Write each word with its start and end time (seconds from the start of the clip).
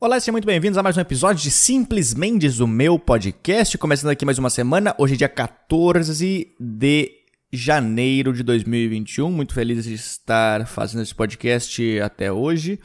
Olá, 0.00 0.20
sejam 0.20 0.34
muito 0.34 0.46
bem-vindos 0.46 0.78
a 0.78 0.82
mais 0.82 0.96
um 0.96 1.00
episódio 1.00 1.42
de 1.42 1.50
Simples 1.50 2.14
Mendes, 2.14 2.60
o 2.60 2.68
meu 2.68 3.00
podcast. 3.00 3.76
Começando 3.76 4.12
aqui 4.12 4.24
mais 4.24 4.38
uma 4.38 4.48
semana, 4.48 4.94
hoje 4.96 5.14
é 5.14 5.16
dia 5.16 5.28
14 5.28 6.54
de 6.60 7.10
janeiro 7.52 8.32
de 8.32 8.44
2021. 8.44 9.28
Muito 9.28 9.52
feliz 9.52 9.82
de 9.82 9.94
estar 9.94 10.68
fazendo 10.68 11.02
esse 11.02 11.12
podcast 11.12 11.98
até 11.98 12.32
hoje. 12.32 12.78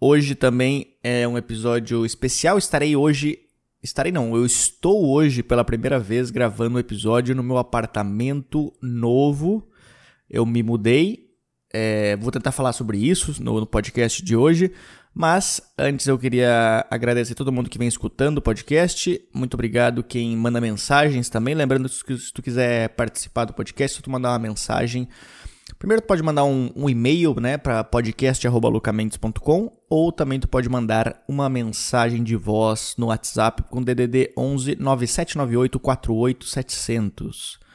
Hoje 0.00 0.34
também 0.34 0.96
é 1.00 1.28
um 1.28 1.38
episódio 1.38 2.04
especial. 2.04 2.58
Estarei 2.58 2.96
hoje. 2.96 3.38
Estarei 3.80 4.10
não, 4.10 4.34
eu 4.34 4.44
estou 4.44 5.08
hoje 5.08 5.44
pela 5.44 5.62
primeira 5.62 6.00
vez 6.00 6.28
gravando 6.28 6.74
um 6.74 6.80
episódio 6.80 7.36
no 7.36 7.42
meu 7.44 7.58
apartamento 7.58 8.72
novo. 8.82 9.64
Eu 10.28 10.44
me 10.44 10.64
mudei. 10.64 11.28
É, 11.72 12.16
vou 12.16 12.32
tentar 12.32 12.50
falar 12.50 12.72
sobre 12.72 12.98
isso 12.98 13.40
no, 13.40 13.60
no 13.60 13.66
podcast 13.66 14.24
de 14.24 14.34
hoje. 14.34 14.72
Mas 15.18 15.60
antes 15.76 16.06
eu 16.06 16.16
queria 16.16 16.86
agradecer 16.88 17.34
todo 17.34 17.50
mundo 17.50 17.68
que 17.68 17.76
vem 17.76 17.88
escutando 17.88 18.38
o 18.38 18.40
podcast. 18.40 19.20
Muito 19.34 19.54
obrigado 19.54 20.04
quem 20.04 20.36
manda 20.36 20.60
mensagens 20.60 21.28
também. 21.28 21.56
Lembrando 21.56 21.88
que 21.88 22.16
se 22.16 22.32
tu 22.32 22.40
quiser 22.40 22.90
participar 22.90 23.44
do 23.44 23.52
podcast, 23.52 23.96
se 23.96 24.02
tu 24.02 24.12
mandar 24.12 24.30
uma 24.30 24.38
mensagem, 24.38 25.08
primeiro 25.76 26.02
tu 26.02 26.06
pode 26.06 26.22
mandar 26.22 26.44
um, 26.44 26.70
um 26.76 26.88
e-mail 26.88 27.34
né, 27.40 27.58
para 27.58 27.82
podcast.lucamendes.com 27.82 29.76
ou 29.90 30.12
também 30.12 30.38
tu 30.38 30.46
pode 30.46 30.68
mandar 30.68 31.20
uma 31.28 31.48
mensagem 31.48 32.22
de 32.22 32.36
voz 32.36 32.94
no 32.96 33.06
WhatsApp 33.06 33.64
com 33.64 33.82
DDD 33.82 34.32
11 34.38 34.76
9798 34.76 35.80
48700. 35.80 37.67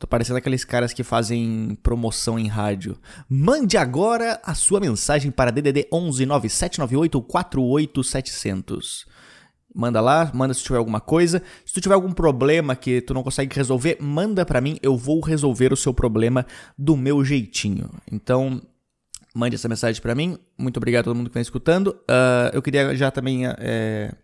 Tô 0.00 0.06
parecendo 0.06 0.38
aqueles 0.38 0.64
caras 0.64 0.94
que 0.94 1.04
fazem 1.04 1.76
promoção 1.82 2.38
em 2.38 2.48
rádio. 2.48 2.98
Mande 3.28 3.76
agora 3.76 4.40
a 4.42 4.54
sua 4.54 4.80
mensagem 4.80 5.30
para 5.30 5.50
DDD 5.50 5.88
11 5.92 6.24
9798 6.24 7.20
48700. 7.20 9.06
Manda 9.74 10.00
lá, 10.00 10.30
manda 10.32 10.54
se 10.54 10.62
tiver 10.62 10.78
alguma 10.78 11.02
coisa. 11.02 11.42
Se 11.66 11.74
tu 11.74 11.82
tiver 11.82 11.94
algum 11.94 12.12
problema 12.12 12.74
que 12.74 13.02
tu 13.02 13.12
não 13.12 13.22
consegue 13.22 13.54
resolver, 13.54 13.98
manda 14.00 14.46
para 14.46 14.62
mim, 14.62 14.78
eu 14.82 14.96
vou 14.96 15.20
resolver 15.20 15.70
o 15.70 15.76
seu 15.76 15.92
problema 15.92 16.46
do 16.78 16.96
meu 16.96 17.22
jeitinho. 17.22 17.90
Então, 18.10 18.62
mande 19.34 19.56
essa 19.56 19.68
mensagem 19.68 20.00
para 20.00 20.14
mim. 20.14 20.38
Muito 20.56 20.78
obrigado 20.78 21.02
a 21.02 21.04
todo 21.04 21.16
mundo 21.16 21.28
que 21.28 21.34
vem 21.34 21.42
escutando. 21.42 21.88
Uh, 21.88 22.48
eu 22.54 22.62
queria 22.62 22.96
já 22.96 23.10
também 23.10 23.42
é, 23.46 24.14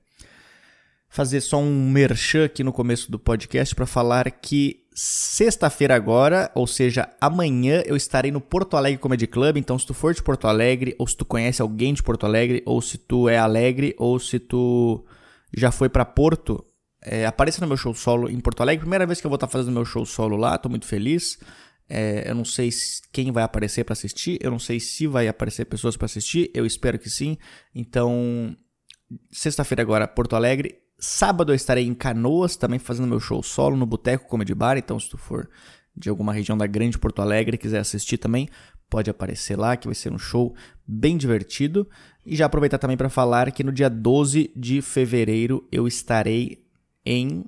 fazer 1.07 1.43
só 1.43 1.59
um 1.59 1.91
merchan 1.91 2.47
aqui 2.47 2.65
no 2.65 2.73
começo 2.73 3.13
do 3.13 3.19
podcast 3.19 3.75
para 3.75 3.85
falar 3.85 4.31
que 4.31 4.86
sexta-feira 4.99 5.95
agora, 5.95 6.51
ou 6.55 6.67
seja, 6.67 7.07
amanhã 7.21 7.83
eu 7.85 7.95
estarei 7.95 8.33
no 8.33 8.41
Porto 8.41 8.79
Alegre 8.79 8.99
Comedy 8.99 9.27
Club, 9.27 9.59
então 9.59 9.79
se 9.79 9.87
tu 9.87 9.93
for 9.93 10.15
de 10.15 10.23
Porto 10.23 10.49
Alegre, 10.49 10.97
ou 10.99 11.07
se 11.07 11.15
tu 11.15 11.27
conhece 11.27 11.61
alguém 11.61 11.93
de 11.93 12.03
Porto 12.03 12.25
Alegre, 12.25 12.63
ou 12.65 12.81
se 12.81 12.97
tu 12.97 13.29
é 13.29 13.37
alegre, 13.37 13.95
ou 13.99 14.19
se 14.19 14.39
tu 14.39 15.05
já 15.55 15.71
foi 15.71 15.91
para 15.91 16.07
Porto, 16.07 16.65
é, 17.03 17.27
apareça 17.27 17.61
no 17.61 17.67
meu 17.67 17.77
show 17.77 17.95
solo 17.95 18.31
em 18.31 18.41
Porto 18.41 18.63
Alegre. 18.63 18.81
Primeira 18.81 19.05
vez 19.05 19.21
que 19.21 19.27
eu 19.27 19.29
vou 19.29 19.37
estar 19.37 19.47
tá 19.49 19.53
fazendo 19.53 19.75
meu 19.75 19.85
show 19.85 20.07
solo 20.07 20.35
lá, 20.35 20.57
tô 20.57 20.71
muito 20.71 20.87
feliz. 20.87 21.39
É, 21.89 22.31
eu 22.31 22.35
não 22.35 22.45
sei 22.45 22.71
quem 23.13 23.31
vai 23.31 23.45
aparecer 23.45 23.85
para 23.85 23.93
assistir, 23.93 24.39
eu 24.41 24.51
não 24.51 24.59
sei 24.59 24.81
se 24.81 25.07
vai 25.07 25.29
aparecer 25.29 25.67
pessoas 25.67 25.95
para 25.95 26.07
assistir, 26.07 26.51
eu 26.55 26.65
espero 26.65 26.99
que 26.99 27.11
sim. 27.11 27.37
Então, 27.75 28.57
sexta-feira 29.31 29.83
agora, 29.83 30.09
Porto 30.09 30.35
Alegre, 30.35 30.86
Sábado 30.99 31.53
eu 31.53 31.57
estarei 31.57 31.85
em 31.87 31.95
Canoas, 31.95 32.57
também 32.57 32.79
fazendo 32.79 33.07
meu 33.07 33.21
show 33.21 33.43
solo 33.43 33.77
no 33.77 33.85
Boteco 33.85 34.29
Comedy 34.29 34.55
Bar. 34.55 34.79
Então, 34.79 34.99
se 34.99 35.11
tu 35.11 35.19
for 35.19 35.49
de 35.95 36.09
alguma 36.09 36.33
região 36.33 36.57
da 36.57 36.67
Grande 36.67 36.99
Porto 36.99 37.21
Alegre 37.21 37.59
quiser 37.59 37.79
assistir 37.79 38.19
também, 38.19 38.49
pode 38.89 39.11
aparecer 39.11 39.59
lá, 39.59 39.77
que 39.77 39.87
vai 39.87 39.95
ser 39.95 40.13
um 40.13 40.19
show 40.19 40.55
bem 40.87 41.17
divertido. 41.17 41.89
E 42.25 42.35
já 42.35 42.47
aproveitar 42.47 42.79
também 42.79 42.97
para 42.97 43.11
falar 43.11 43.51
que 43.53 43.63
no 43.63 43.73
dia 43.73 43.91
12 43.91 44.51
de 44.57 44.81
fevereiro 44.81 45.67
eu 45.71 45.87
estarei 45.87 46.65
em 47.05 47.45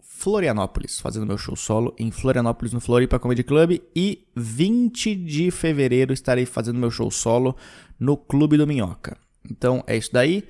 Florianópolis, 0.00 1.00
fazendo 1.00 1.26
meu 1.26 1.36
show 1.36 1.56
solo 1.56 1.94
em 1.98 2.10
Florianópolis 2.10 2.72
no 2.72 2.80
Floripa 2.80 3.18
Comedy 3.18 3.42
Club. 3.42 3.80
E 3.94 4.26
20 4.36 5.14
de 5.16 5.50
fevereiro 5.50 6.12
estarei 6.12 6.46
fazendo 6.46 6.78
meu 6.78 6.90
show 6.90 7.10
solo 7.10 7.56
no 7.98 8.16
Clube 8.16 8.56
do 8.56 8.66
Minhoca. 8.66 9.18
Então 9.50 9.82
é 9.86 9.96
isso 9.96 10.12
daí 10.12 10.44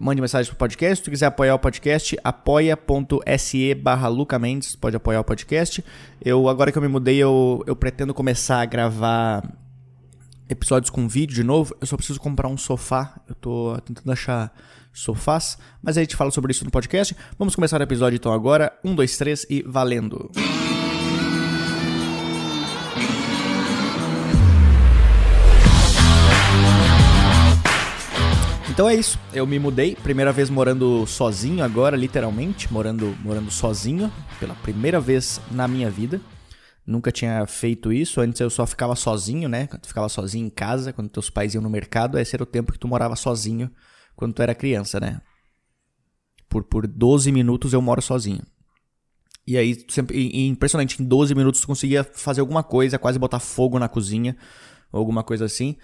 mande 0.00 0.20
mensagem 0.20 0.50
pro 0.50 0.58
podcast. 0.58 0.96
Se 0.96 1.02
tu 1.02 1.10
quiser 1.10 1.26
apoiar 1.26 1.54
o 1.54 1.58
podcast, 1.58 2.18
apoia.se 2.24 3.74
barra 3.74 4.08
Luca 4.08 4.38
Mendes, 4.38 4.74
pode 4.74 4.96
apoiar 4.96 5.20
o 5.20 5.24
podcast. 5.24 5.84
Eu, 6.24 6.48
agora 6.48 6.72
que 6.72 6.78
eu 6.78 6.82
me 6.82 6.88
mudei, 6.88 7.18
eu, 7.18 7.62
eu 7.66 7.76
pretendo 7.76 8.14
começar 8.14 8.62
a 8.62 8.64
gravar 8.64 9.46
episódios 10.48 10.90
com 10.90 11.06
vídeo 11.06 11.34
de 11.34 11.44
novo. 11.44 11.76
Eu 11.80 11.86
só 11.86 11.96
preciso 11.96 12.18
comprar 12.18 12.48
um 12.48 12.56
sofá. 12.56 13.20
Eu 13.28 13.34
tô 13.34 13.78
tentando 13.84 14.10
achar 14.10 14.52
sofás, 14.92 15.56
mas 15.82 15.96
aí 15.96 16.02
a 16.02 16.04
gente 16.04 16.16
fala 16.16 16.30
sobre 16.30 16.50
isso 16.50 16.64
no 16.64 16.70
podcast. 16.70 17.14
Vamos 17.38 17.54
começar 17.54 17.78
o 17.78 17.82
episódio 17.84 18.16
então 18.16 18.32
agora. 18.32 18.72
Um, 18.82 18.94
dois, 18.94 19.16
três 19.16 19.46
e 19.48 19.62
valendo! 19.62 20.30
Então 28.70 28.88
é 28.88 28.94
isso. 28.94 29.18
Eu 29.32 29.46
me 29.48 29.58
mudei, 29.58 29.96
primeira 29.96 30.32
vez 30.32 30.48
morando 30.48 31.04
sozinho 31.04 31.64
agora, 31.64 31.96
literalmente, 31.96 32.72
morando, 32.72 33.16
morando 33.20 33.50
sozinho, 33.50 34.12
pela 34.38 34.54
primeira 34.54 35.00
vez 35.00 35.40
na 35.50 35.66
minha 35.66 35.90
vida. 35.90 36.20
Nunca 36.86 37.10
tinha 37.10 37.44
feito 37.46 37.92
isso. 37.92 38.20
Antes 38.20 38.40
eu 38.40 38.48
só 38.48 38.64
ficava 38.66 38.94
sozinho, 38.94 39.48
né? 39.48 39.66
Quando 39.66 39.82
tu 39.82 39.88
ficava 39.88 40.08
sozinho 40.08 40.46
em 40.46 40.50
casa, 40.50 40.92
quando 40.92 41.10
teus 41.10 41.28
pais 41.28 41.52
iam 41.52 41.62
no 41.62 41.68
mercado, 41.68 42.16
esse 42.16 42.36
era 42.36 42.44
o 42.44 42.46
tempo 42.46 42.72
que 42.72 42.78
tu 42.78 42.86
morava 42.86 43.16
sozinho 43.16 43.70
quando 44.14 44.34
tu 44.34 44.42
era 44.42 44.54
criança, 44.54 45.00
né? 45.00 45.20
Por, 46.48 46.62
por 46.62 46.86
12 46.86 47.32
minutos 47.32 47.72
eu 47.72 47.82
moro 47.82 48.00
sozinho. 48.00 48.42
E 49.46 49.58
aí, 49.58 49.84
sempre, 49.88 50.16
e, 50.16 50.46
impressionante, 50.46 51.02
em 51.02 51.04
12 51.04 51.34
minutos 51.34 51.60
tu 51.60 51.66
conseguia 51.66 52.04
fazer 52.04 52.40
alguma 52.40 52.62
coisa, 52.62 53.00
quase 53.00 53.18
botar 53.18 53.40
fogo 53.40 53.80
na 53.80 53.88
cozinha, 53.88 54.36
ou 54.92 55.00
alguma 55.00 55.24
coisa 55.24 55.44
assim. 55.44 55.76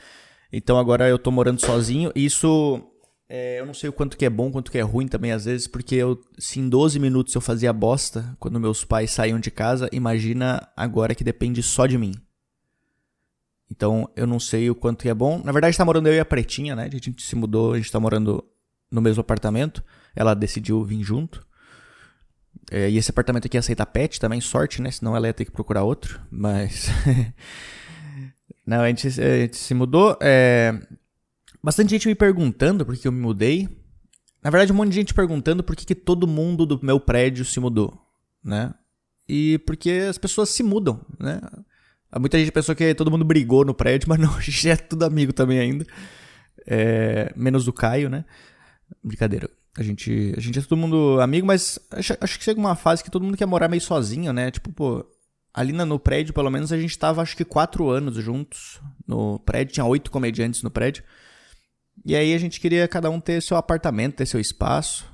Então 0.53 0.79
agora 0.79 1.09
eu 1.09 1.19
tô 1.19 1.31
morando 1.31 1.61
sozinho. 1.61 2.13
Isso 2.15 2.83
é, 3.29 3.61
eu 3.61 3.67
não 3.67 3.75
sei 3.75 3.91
o 3.91 3.93
quanto 3.93 4.17
que 4.17 4.25
é 4.25 4.31
bom, 4.31 4.53
quanto 4.53 4.71
que 4.71 4.79
é 4.79 4.83
ruim 4.83 5.09
também 5.09 5.33
às 5.33 5.45
vezes, 5.45 5.67
porque 5.67 5.97
eu, 5.97 6.21
se 6.39 6.61
em 6.61 6.69
12 6.69 6.99
minutos 6.99 7.35
eu 7.35 7.41
fazia 7.41 7.73
bosta 7.73 8.37
quando 8.39 8.61
meus 8.61 8.85
pais 8.85 9.11
saíam 9.11 9.41
de 9.41 9.51
casa, 9.51 9.89
imagina 9.93 10.69
agora 10.77 11.15
que 11.15 11.25
depende 11.25 11.63
só 11.63 11.87
de 11.87 11.99
mim. 11.99 12.15
Então 13.71 14.09
eu 14.15 14.27
não 14.27 14.39
sei 14.39 14.71
o 14.71 14.75
quanto 14.75 15.03
que 15.03 15.09
é 15.09 15.15
bom. 15.15 15.43
Na 15.45 15.51
verdade, 15.51 15.77
tá 15.77 15.85
morando 15.85 16.07
eu 16.07 16.15
e 16.15 16.21
a 16.21 16.25
Pretinha, 16.25 16.77
né? 16.77 16.85
A 16.85 16.91
gente 16.91 17.21
se 17.21 17.35
mudou, 17.35 17.73
a 17.73 17.77
gente 17.77 17.91
tá 17.91 17.99
morando 17.99 18.45
no 18.91 19.01
mesmo 19.01 19.21
apartamento. 19.21 19.83
Ela 20.15 20.35
decidiu 20.35 20.85
vir 20.85 21.03
junto. 21.03 21.45
É, 22.71 22.89
e 22.89 22.97
esse 22.97 23.11
apartamento 23.11 23.47
aqui 23.47 23.59
aceita 23.59 23.85
pet 23.85 24.21
também, 24.21 24.41
sorte, 24.41 24.81
né? 24.81 24.91
Senão 24.91 25.17
ela 25.17 25.27
ia 25.27 25.35
ter 25.35 25.45
que 25.45 25.51
procurar 25.51 25.83
outro. 25.83 26.21
Mas. 26.31 26.89
Não, 28.67 28.81
a 28.81 28.89
gente, 28.89 29.07
a 29.07 29.39
gente 29.39 29.57
se 29.57 29.73
mudou. 29.73 30.19
É... 30.21 30.79
Bastante 31.63 31.91
gente 31.91 32.09
me 32.09 32.15
perguntando 32.15 32.85
por 32.85 32.97
que 32.97 33.07
eu 33.07 33.13
me 33.13 33.21
mudei. 33.21 33.69
Na 34.43 34.51
verdade, 34.51 34.73
um 34.73 34.75
monte 34.75 34.91
de 34.91 34.97
gente 34.97 35.15
perguntando 35.15 35.63
por 35.63 35.77
que, 35.77 35.87
que 35.87 35.95
todo 35.95 36.27
mundo 36.27 36.67
do 36.67 36.79
meu 36.85 37.01
prédio 37.01 37.45
se 37.45 37.59
mudou, 37.61 37.97
né? 38.43 38.75
E 39.29 39.59
porque 39.67 40.07
as 40.09 40.19
pessoas 40.19 40.51
se 40.51 40.63
mudam, 40.63 41.01
né? 41.19 41.41
Muita 42.19 42.39
gente 42.39 42.53
pensou 42.53 42.75
que 42.75 42.95
todo 42.95 43.11
mundo 43.11 43.25
brigou 43.25 43.65
no 43.65 43.75
prédio, 43.75 44.09
mas 44.11 44.19
não, 44.19 44.35
a 44.37 44.41
gente 44.41 44.69
é 44.69 44.77
tudo 44.77 45.05
amigo 45.05 45.33
também 45.33 45.59
ainda. 45.59 45.87
É... 46.67 47.33
Menos 47.37 47.69
o 47.69 47.73
Caio, 47.73 48.09
né? 48.09 48.25
Brincadeira. 49.03 49.49
A 49.79 49.83
gente, 49.83 50.33
a 50.37 50.41
gente 50.41 50.59
é 50.59 50.63
todo 50.63 50.77
mundo 50.77 51.21
amigo, 51.21 51.47
mas 51.47 51.79
acho, 51.91 52.17
acho 52.21 52.39
que 52.39 52.45
chega 52.45 52.59
uma 52.59 52.75
fase 52.75 53.05
que 53.05 53.11
todo 53.11 53.25
mundo 53.25 53.37
quer 53.37 53.47
morar 53.47 53.69
meio 53.69 53.83
sozinho, 53.83 54.33
né? 54.33 54.51
Tipo, 54.51 54.73
pô, 54.73 55.05
ali 55.57 55.73
no 55.73 55.99
prédio, 55.99 56.35
pelo 56.35 56.51
menos, 56.51 56.71
a 56.71 56.79
gente 56.79 56.91
estava 56.91 57.23
acho 57.23 57.35
que 57.35 57.45
quatro 57.45 57.89
anos 57.89 58.17
juntos 58.17 58.79
no 59.09 59.39
prédio. 59.39 59.73
Tinha 59.73 59.87
oito 59.87 60.11
comediantes 60.11 60.63
no 60.63 60.71
prédio. 60.71 61.03
E 62.05 62.15
aí 62.15 62.35
a 62.35 62.39
gente 62.39 62.61
queria 62.61 62.87
cada 62.87 63.09
um 63.09 63.19
ter 63.19 63.43
seu 63.43 63.57
apartamento, 63.57 64.17
ter 64.17 64.27
seu 64.27 64.39
espaço. 64.39 65.11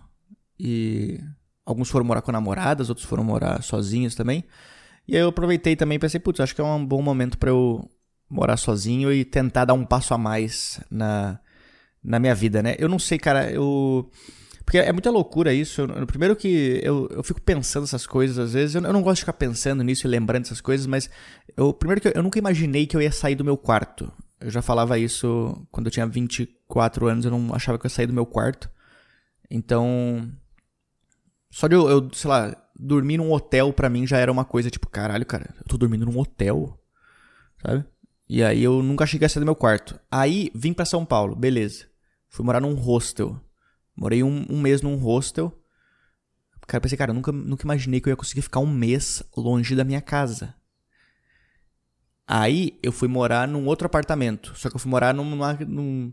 E 0.58 1.20
alguns 1.64 1.88
foram 1.88 2.04
morar 2.04 2.22
com 2.22 2.32
namoradas, 2.32 2.88
outros 2.88 3.06
foram 3.06 3.22
morar 3.22 3.62
sozinhos 3.62 4.16
também. 4.16 4.42
E 5.06 5.14
aí 5.14 5.22
eu 5.22 5.28
aproveitei 5.28 5.76
também 5.76 5.94
e 5.94 6.00
pensei, 6.00 6.18
putz, 6.18 6.40
acho 6.40 6.56
que 6.56 6.60
é 6.60 6.64
um 6.64 6.84
bom 6.84 7.00
momento 7.00 7.38
para 7.38 7.50
eu 7.50 7.88
morar 8.28 8.56
sozinho 8.56 9.12
e 9.12 9.24
tentar 9.24 9.64
dar 9.64 9.74
um 9.74 9.84
passo 9.84 10.12
a 10.12 10.18
mais 10.18 10.80
na, 10.90 11.38
na 12.02 12.18
minha 12.18 12.34
vida, 12.34 12.62
né? 12.64 12.74
Eu 12.78 12.88
não 12.88 12.98
sei, 12.98 13.16
cara, 13.16 13.48
eu 13.48 14.10
porque 14.64 14.78
é 14.78 14.92
muita 14.92 15.10
loucura 15.10 15.52
isso. 15.52 15.86
Primeiro 16.06 16.36
que 16.36 16.80
eu, 16.82 17.08
eu 17.10 17.22
fico 17.22 17.40
pensando 17.40 17.84
essas 17.84 18.06
coisas 18.06 18.38
às 18.38 18.52
vezes. 18.52 18.74
Eu, 18.74 18.82
eu 18.82 18.92
não 18.92 19.02
gosto 19.02 19.16
de 19.16 19.22
ficar 19.22 19.32
pensando 19.32 19.82
nisso 19.82 20.06
e 20.06 20.10
lembrando 20.10 20.44
essas 20.44 20.60
coisas, 20.60 20.86
mas 20.86 21.10
eu, 21.56 21.72
primeiro 21.72 22.00
que 22.00 22.08
eu, 22.08 22.12
eu 22.14 22.22
nunca 22.22 22.38
imaginei 22.38 22.86
que 22.86 22.96
eu 22.96 23.02
ia 23.02 23.12
sair 23.12 23.34
do 23.34 23.44
meu 23.44 23.56
quarto. 23.56 24.12
Eu 24.40 24.50
já 24.50 24.62
falava 24.62 24.98
isso 24.98 25.66
quando 25.70 25.86
eu 25.86 25.90
tinha 25.90 26.06
24 26.06 27.06
anos, 27.06 27.24
eu 27.24 27.30
não 27.30 27.54
achava 27.54 27.78
que 27.78 27.86
eu 27.86 27.88
ia 27.88 27.94
sair 27.94 28.06
do 28.06 28.12
meu 28.12 28.26
quarto. 28.26 28.70
Então. 29.50 30.30
Só 31.50 31.68
de 31.68 31.74
eu, 31.74 31.88
eu 31.88 32.10
sei 32.14 32.30
lá, 32.30 32.56
dormir 32.74 33.18
num 33.18 33.30
hotel 33.30 33.72
pra 33.72 33.90
mim 33.90 34.06
já 34.06 34.16
era 34.16 34.32
uma 34.32 34.44
coisa 34.44 34.70
tipo, 34.70 34.88
caralho, 34.88 35.26
cara, 35.26 35.54
eu 35.58 35.64
tô 35.64 35.76
dormindo 35.76 36.06
num 36.06 36.18
hotel. 36.18 36.78
Sabe? 37.60 37.84
E 38.28 38.42
aí 38.42 38.62
eu 38.62 38.82
nunca 38.82 39.06
cheguei 39.06 39.26
a 39.26 39.28
sair 39.28 39.40
do 39.40 39.46
meu 39.46 39.54
quarto. 39.54 39.98
Aí 40.10 40.50
vim 40.54 40.72
para 40.72 40.84
São 40.84 41.04
Paulo, 41.04 41.36
beleza. 41.36 41.86
Fui 42.28 42.44
morar 42.44 42.60
num 42.60 42.74
hostel. 42.74 43.38
Morei 43.96 44.22
um, 44.22 44.46
um 44.48 44.60
mês 44.60 44.82
num 44.82 44.96
hostel. 44.96 45.56
Cara, 46.66 46.80
pensei, 46.80 46.96
cara, 46.96 47.10
eu 47.10 47.14
nunca, 47.14 47.32
nunca 47.32 47.64
imaginei 47.64 48.00
que 48.00 48.08
eu 48.08 48.12
ia 48.12 48.16
conseguir 48.16 48.42
ficar 48.42 48.60
um 48.60 48.66
mês 48.66 49.22
longe 49.36 49.74
da 49.74 49.84
minha 49.84 50.00
casa. 50.00 50.54
Aí 52.26 52.78
eu 52.82 52.92
fui 52.92 53.08
morar 53.08 53.46
num 53.46 53.66
outro 53.66 53.86
apartamento. 53.86 54.54
Só 54.56 54.70
que 54.70 54.76
eu 54.76 54.80
fui 54.80 54.90
morar 54.90 55.12
numa, 55.12 55.54
num, 55.54 56.12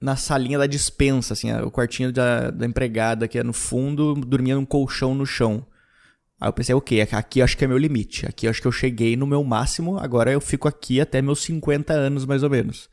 na 0.00 0.16
salinha 0.16 0.58
da 0.58 0.66
dispensa, 0.66 1.34
assim, 1.34 1.52
o 1.52 1.70
quartinho 1.70 2.12
da, 2.12 2.50
da 2.50 2.64
empregada 2.64 3.28
que 3.28 3.38
é 3.38 3.42
no 3.42 3.52
fundo, 3.52 4.14
dormia 4.14 4.54
num 4.54 4.64
colchão 4.64 5.14
no 5.14 5.26
chão. 5.26 5.66
Aí 6.40 6.48
eu 6.48 6.52
pensei, 6.52 6.74
ok, 6.74 7.02
aqui 7.02 7.42
acho 7.42 7.56
que 7.56 7.64
é 7.64 7.68
meu 7.68 7.76
limite. 7.76 8.24
Aqui 8.24 8.46
acho 8.46 8.62
que 8.62 8.68
eu 8.68 8.72
cheguei 8.72 9.16
no 9.16 9.26
meu 9.26 9.42
máximo, 9.42 9.98
agora 9.98 10.30
eu 10.30 10.40
fico 10.40 10.68
aqui 10.68 11.00
até 11.00 11.20
meus 11.20 11.42
50 11.42 11.92
anos, 11.92 12.24
mais 12.24 12.42
ou 12.44 12.50
menos. 12.50 12.88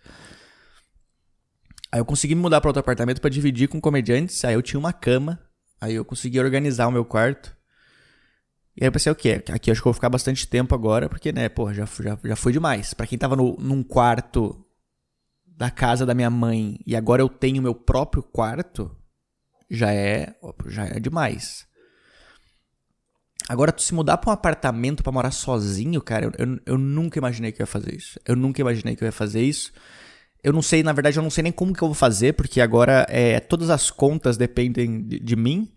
Aí 1.96 2.02
eu 2.02 2.06
consegui 2.06 2.36
me 2.36 2.42
mudar 2.42 2.60
para 2.60 2.68
outro 2.68 2.82
apartamento 2.82 3.22
para 3.22 3.30
dividir 3.30 3.70
com 3.70 3.80
comediantes, 3.80 4.44
aí 4.44 4.54
eu 4.54 4.62
tinha 4.62 4.78
uma 4.78 4.92
cama, 4.92 5.40
aí 5.80 5.96
eu 5.96 6.04
consegui 6.04 6.38
organizar 6.38 6.88
o 6.88 6.92
meu 6.92 7.06
quarto. 7.06 7.56
E 8.76 8.84
aí 8.84 8.90
eu 8.90 8.92
pensei, 8.92 9.10
ok, 9.10 9.44
aqui 9.50 9.70
eu 9.70 9.72
acho 9.72 9.82
que 9.82 9.88
eu 9.88 9.92
vou 9.92 9.94
ficar 9.94 10.10
bastante 10.10 10.46
tempo 10.46 10.76
agora, 10.76 11.08
porque, 11.08 11.32
né, 11.32 11.48
pô, 11.48 11.74
já, 11.74 11.86
já, 11.86 12.20
já 12.22 12.36
foi 12.36 12.52
demais. 12.52 12.94
Para 12.94 13.08
quem 13.08 13.18
tava 13.18 13.38
no, 13.38 13.56
num 13.62 13.82
quarto 13.82 14.62
da 15.46 15.72
casa 15.72 16.06
da 16.06 16.14
minha 16.14 16.30
mãe 16.30 16.82
e 16.86 16.98
agora 16.98 17.22
eu 17.22 17.30
tenho 17.30 17.64
meu 17.64 17.74
próprio 17.74 18.22
quarto, 18.22 18.94
já 19.72 19.94
é, 19.94 20.36
já 20.68 20.88
é 20.88 21.00
demais. 21.00 21.66
Agora, 23.48 23.72
tu 23.72 23.82
se 23.82 23.94
mudar 23.94 24.18
pra 24.18 24.32
um 24.32 24.34
apartamento 24.34 25.02
para 25.02 25.14
morar 25.14 25.32
sozinho, 25.32 26.02
cara, 26.02 26.26
eu, 26.26 26.32
eu, 26.38 26.60
eu, 26.66 26.78
nunca 26.78 27.18
imaginei 27.18 27.54
que 27.54 27.62
eu 27.62 27.64
ia 27.64 27.68
fazer 27.68 27.96
isso. 27.96 28.20
Eu 28.26 28.36
nunca 28.36 28.60
imaginei 28.60 28.98
que 28.98 29.04
eu 29.06 29.08
ia 29.08 29.14
fazer 29.14 29.44
isso. 29.44 29.72
Eu 30.46 30.54
não 30.54 30.62
sei, 30.62 30.84
na 30.84 30.94
verdade, 30.94 31.18
eu 31.18 31.24
não 31.24 31.32
sei 31.32 31.42
nem 31.42 31.52
como 31.52 31.74
que 31.74 31.82
eu 31.82 31.88
vou 31.88 31.96
fazer, 31.96 32.34
porque 32.34 32.62
agora 32.62 33.04
é, 33.10 33.40
todas 33.40 33.72
as 33.72 33.90
contas 33.90 34.38
dependem 34.38 35.02
de, 35.02 35.20
de 35.20 35.36
mim. 35.36 35.74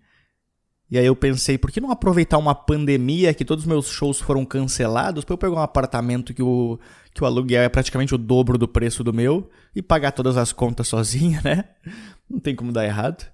E 0.91 0.99
aí 0.99 1.07
eu 1.07 1.17
pensei, 1.17 1.57
por 1.57 1.71
que 1.71 1.81
não 1.81 1.91
aproveitar 1.91 2.37
uma 2.37 2.55
pandemia 2.55 3.33
que 3.33 3.47
todos 3.47 3.65
os 3.65 3.69
meus 3.69 3.89
shows 3.89 4.21
foram 4.21 4.45
cancelados 4.45 5.25
para 5.25 5.33
eu 5.33 5.39
pegar 5.39 5.55
um 5.55 5.63
apartamento 5.63 6.35
que 6.35 6.43
o, 6.43 6.79
que 7.15 7.25
o 7.25 7.27
aluguel 7.27 7.63
é 7.63 7.69
praticamente 7.71 8.15
o 8.15 8.19
dobro 8.19 8.59
do 8.59 8.69
preço 8.69 9.03
do 9.03 9.11
meu 9.11 9.49
e 9.75 9.81
pagar 9.81 10.13
todas 10.13 10.37
as 10.37 10.53
contas 10.53 10.87
sozinha, 10.89 11.41
né? 11.43 11.65
Não 12.29 12.39
tem 12.39 12.55
como 12.55 12.71
dar 12.71 12.85
errado. 12.85 13.27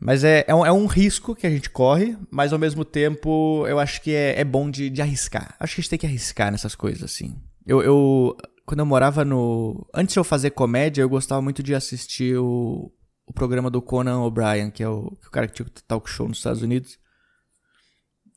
Mas 0.00 0.24
é, 0.24 0.44
é 0.48 0.54
um, 0.56 0.66
é, 0.66 0.72
um, 0.72 0.86
risco 0.86 1.36
que 1.36 1.46
a 1.46 1.50
gente 1.50 1.70
corre, 1.70 2.16
mas 2.32 2.52
ao 2.52 2.58
mesmo 2.58 2.84
tempo 2.84 3.64
eu 3.68 3.78
acho 3.78 4.02
que 4.02 4.12
é, 4.12 4.40
é 4.40 4.44
bom 4.44 4.68
de, 4.68 4.90
de, 4.90 5.00
arriscar. 5.00 5.54
Acho 5.60 5.76
que 5.76 5.80
a 5.80 5.82
gente 5.82 5.90
tem 5.90 5.98
que 6.00 6.06
arriscar 6.06 6.50
nessas 6.50 6.74
coisas, 6.74 7.04
assim. 7.04 7.36
Eu, 7.64 7.80
eu, 7.80 8.36
quando 8.68 8.80
eu 8.80 8.86
morava 8.86 9.24
no. 9.24 9.88
Antes 9.94 10.12
de 10.12 10.20
eu 10.20 10.24
fazer 10.24 10.50
comédia, 10.50 11.00
eu 11.00 11.08
gostava 11.08 11.40
muito 11.40 11.62
de 11.62 11.74
assistir 11.74 12.36
o, 12.36 12.92
o 13.26 13.32
programa 13.32 13.70
do 13.70 13.80
Conan 13.80 14.20
O'Brien, 14.20 14.70
que 14.70 14.82
é 14.82 14.88
o, 14.88 15.06
o 15.06 15.30
cara 15.30 15.48
que 15.48 15.54
tinha 15.54 15.66
o 15.66 15.70
talk 15.70 16.08
show 16.10 16.28
nos 16.28 16.36
Estados 16.36 16.60
Unidos. 16.60 16.98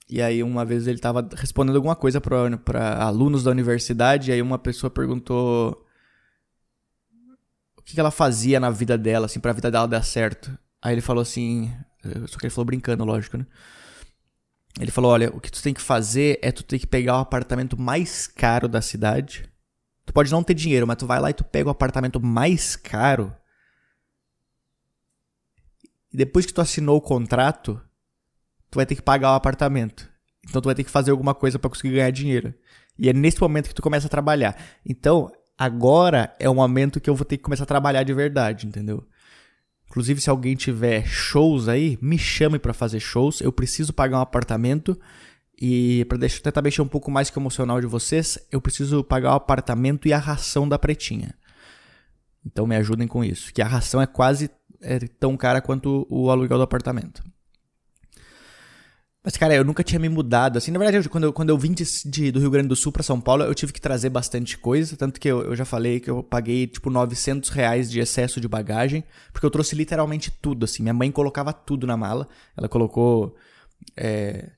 E 0.09 0.21
aí 0.21 0.41
uma 0.41 0.63
vez 0.63 0.87
ele 0.87 0.99
tava 0.99 1.27
respondendo 1.35 1.75
alguma 1.75 1.97
coisa 1.97 2.21
para 2.21 3.03
alunos 3.03 3.43
da 3.43 3.51
universidade, 3.51 4.31
e 4.31 4.33
aí 4.33 4.41
uma 4.41 4.57
pessoa 4.57 4.89
perguntou 4.89 5.85
o 7.75 7.81
que, 7.81 7.95
que 7.95 7.99
ela 7.99 8.09
fazia 8.09 8.57
na 8.57 8.69
vida 8.69 8.97
dela, 8.97 9.25
assim, 9.25 9.41
pra 9.41 9.51
vida 9.51 9.69
dela 9.69 9.85
dar 9.85 10.01
certo. 10.01 10.57
Aí 10.81 10.93
ele 10.93 11.01
falou 11.01 11.23
assim, 11.23 11.73
só 12.29 12.39
que 12.39 12.45
ele 12.45 12.53
falou 12.53 12.67
brincando, 12.67 13.03
lógico, 13.03 13.37
né? 13.37 13.45
Ele 14.79 14.91
falou, 14.91 15.11
olha, 15.11 15.29
o 15.35 15.41
que 15.41 15.51
tu 15.51 15.61
tem 15.61 15.73
que 15.73 15.81
fazer 15.81 16.39
é 16.41 16.53
tu 16.53 16.63
ter 16.63 16.79
que 16.79 16.87
pegar 16.87 17.17
o 17.17 17.19
apartamento 17.19 17.77
mais 17.77 18.27
caro 18.27 18.69
da 18.69 18.81
cidade. 18.81 19.50
Tu 20.11 20.13
pode 20.13 20.29
não 20.29 20.43
ter 20.43 20.53
dinheiro, 20.53 20.85
mas 20.85 20.97
tu 20.97 21.07
vai 21.07 21.21
lá 21.21 21.29
e 21.29 21.33
tu 21.33 21.41
pega 21.45 21.69
o 21.69 21.71
apartamento 21.71 22.19
mais 22.19 22.75
caro. 22.75 23.33
E 26.11 26.17
depois 26.17 26.45
que 26.45 26.53
tu 26.53 26.59
assinou 26.59 26.97
o 26.97 27.01
contrato, 27.01 27.79
tu 28.69 28.75
vai 28.75 28.85
ter 28.85 28.95
que 28.95 29.01
pagar 29.01 29.31
o 29.31 29.35
apartamento. 29.35 30.11
Então 30.49 30.61
tu 30.61 30.65
vai 30.65 30.75
ter 30.75 30.83
que 30.83 30.91
fazer 30.91 31.11
alguma 31.11 31.33
coisa 31.33 31.57
para 31.57 31.69
conseguir 31.69 31.95
ganhar 31.95 32.11
dinheiro. 32.11 32.53
E 32.99 33.07
é 33.07 33.13
nesse 33.13 33.39
momento 33.39 33.69
que 33.69 33.73
tu 33.73 33.81
começa 33.81 34.07
a 34.07 34.09
trabalhar. 34.09 34.61
Então, 34.85 35.31
agora 35.57 36.35
é 36.37 36.49
o 36.49 36.55
momento 36.55 36.99
que 36.99 37.09
eu 37.09 37.15
vou 37.15 37.23
ter 37.23 37.37
que 37.37 37.43
começar 37.43 37.63
a 37.63 37.67
trabalhar 37.67 38.03
de 38.03 38.13
verdade, 38.13 38.67
entendeu? 38.67 39.07
Inclusive, 39.87 40.19
se 40.19 40.29
alguém 40.29 40.57
tiver 40.57 41.07
shows 41.07 41.69
aí, 41.69 41.97
me 42.01 42.17
chame 42.17 42.59
para 42.59 42.73
fazer 42.73 42.99
shows. 42.99 43.39
Eu 43.39 43.53
preciso 43.53 43.93
pagar 43.93 44.17
um 44.17 44.21
apartamento. 44.21 44.99
E 45.61 46.03
para 46.05 46.17
tentar 46.17 46.63
mexer 46.63 46.81
um 46.81 46.87
pouco 46.87 47.11
mais 47.11 47.29
o 47.29 47.39
emocional 47.39 47.79
de 47.79 47.85
vocês, 47.85 48.39
eu 48.51 48.59
preciso 48.59 49.03
pagar 49.03 49.33
o 49.33 49.35
apartamento 49.35 50.07
e 50.07 50.13
a 50.13 50.17
ração 50.17 50.67
da 50.67 50.79
pretinha. 50.79 51.35
Então 52.43 52.65
me 52.65 52.75
ajudem 52.75 53.07
com 53.07 53.23
isso. 53.23 53.53
Que 53.53 53.61
a 53.61 53.67
ração 53.67 54.01
é 54.01 54.07
quase 54.07 54.49
é, 54.81 54.97
tão 55.19 55.37
cara 55.37 55.61
quanto 55.61 56.07
o 56.09 56.31
aluguel 56.31 56.57
do 56.57 56.63
apartamento. 56.63 57.23
Mas, 59.23 59.37
cara, 59.37 59.53
eu 59.53 59.63
nunca 59.63 59.83
tinha 59.83 59.99
me 59.99 60.09
mudado. 60.09 60.57
Assim, 60.57 60.71
na 60.71 60.79
verdade, 60.79 61.05
eu, 61.05 61.11
quando, 61.11 61.25
eu, 61.25 61.33
quando 61.33 61.49
eu 61.49 61.57
vim 61.59 61.73
de, 61.73 61.83
de, 62.09 62.31
do 62.31 62.39
Rio 62.39 62.49
Grande 62.49 62.69
do 62.69 62.75
Sul 62.75 62.91
para 62.91 63.03
São 63.03 63.21
Paulo, 63.21 63.43
eu 63.43 63.53
tive 63.53 63.71
que 63.71 63.79
trazer 63.79 64.09
bastante 64.09 64.57
coisa. 64.57 64.97
Tanto 64.97 65.19
que 65.19 65.27
eu, 65.27 65.43
eu, 65.43 65.55
já 65.55 65.63
falei 65.63 65.99
que 65.99 66.09
eu 66.09 66.23
paguei, 66.23 66.65
tipo, 66.65 66.89
900 66.89 67.51
reais 67.51 67.91
de 67.91 67.99
excesso 67.99 68.41
de 68.41 68.47
bagagem. 68.47 69.03
Porque 69.31 69.45
eu 69.45 69.51
trouxe 69.51 69.75
literalmente 69.75 70.31
tudo, 70.41 70.63
assim. 70.63 70.81
Minha 70.81 70.95
mãe 70.95 71.11
colocava 71.11 71.53
tudo 71.53 71.85
na 71.85 71.95
mala. 71.95 72.27
Ela 72.57 72.67
colocou. 72.67 73.35
É... 73.95 74.49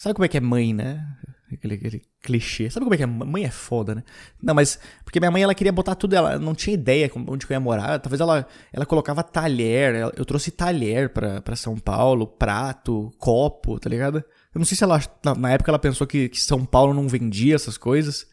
Sabe 0.00 0.14
como 0.14 0.24
é 0.24 0.28
que 0.28 0.38
é 0.38 0.40
mãe, 0.40 0.72
né? 0.72 1.06
Aquele, 1.52 1.74
aquele 1.74 2.02
clichê. 2.22 2.70
Sabe 2.70 2.84
como 2.84 2.94
é 2.94 2.96
que 2.96 3.02
é? 3.02 3.06
Mãe 3.06 3.44
é 3.44 3.50
foda, 3.50 3.94
né? 3.94 4.02
Não, 4.42 4.54
mas. 4.54 4.78
Porque 5.04 5.20
minha 5.20 5.30
mãe 5.30 5.42
ela 5.42 5.54
queria 5.54 5.70
botar 5.70 5.94
tudo, 5.94 6.14
ela 6.14 6.38
não 6.38 6.54
tinha 6.54 6.72
ideia 6.72 7.10
onde 7.14 7.44
eu 7.44 7.50
ia 7.50 7.60
morar. 7.60 7.98
Talvez 7.98 8.18
ela, 8.18 8.46
ela 8.72 8.86
colocava 8.86 9.22
talher. 9.22 10.10
Eu 10.16 10.24
trouxe 10.24 10.50
talher 10.50 11.10
pra, 11.10 11.42
pra 11.42 11.54
São 11.54 11.76
Paulo, 11.76 12.26
prato, 12.26 13.12
copo, 13.18 13.78
tá 13.78 13.90
ligado? 13.90 14.24
Eu 14.54 14.58
não 14.58 14.64
sei 14.64 14.74
se 14.74 14.84
ela. 14.84 15.02
Na, 15.22 15.34
na 15.34 15.50
época 15.50 15.70
ela 15.70 15.78
pensou 15.78 16.06
que, 16.06 16.30
que 16.30 16.40
São 16.40 16.64
Paulo 16.64 16.94
não 16.94 17.06
vendia 17.06 17.54
essas 17.54 17.76
coisas. 17.76 18.26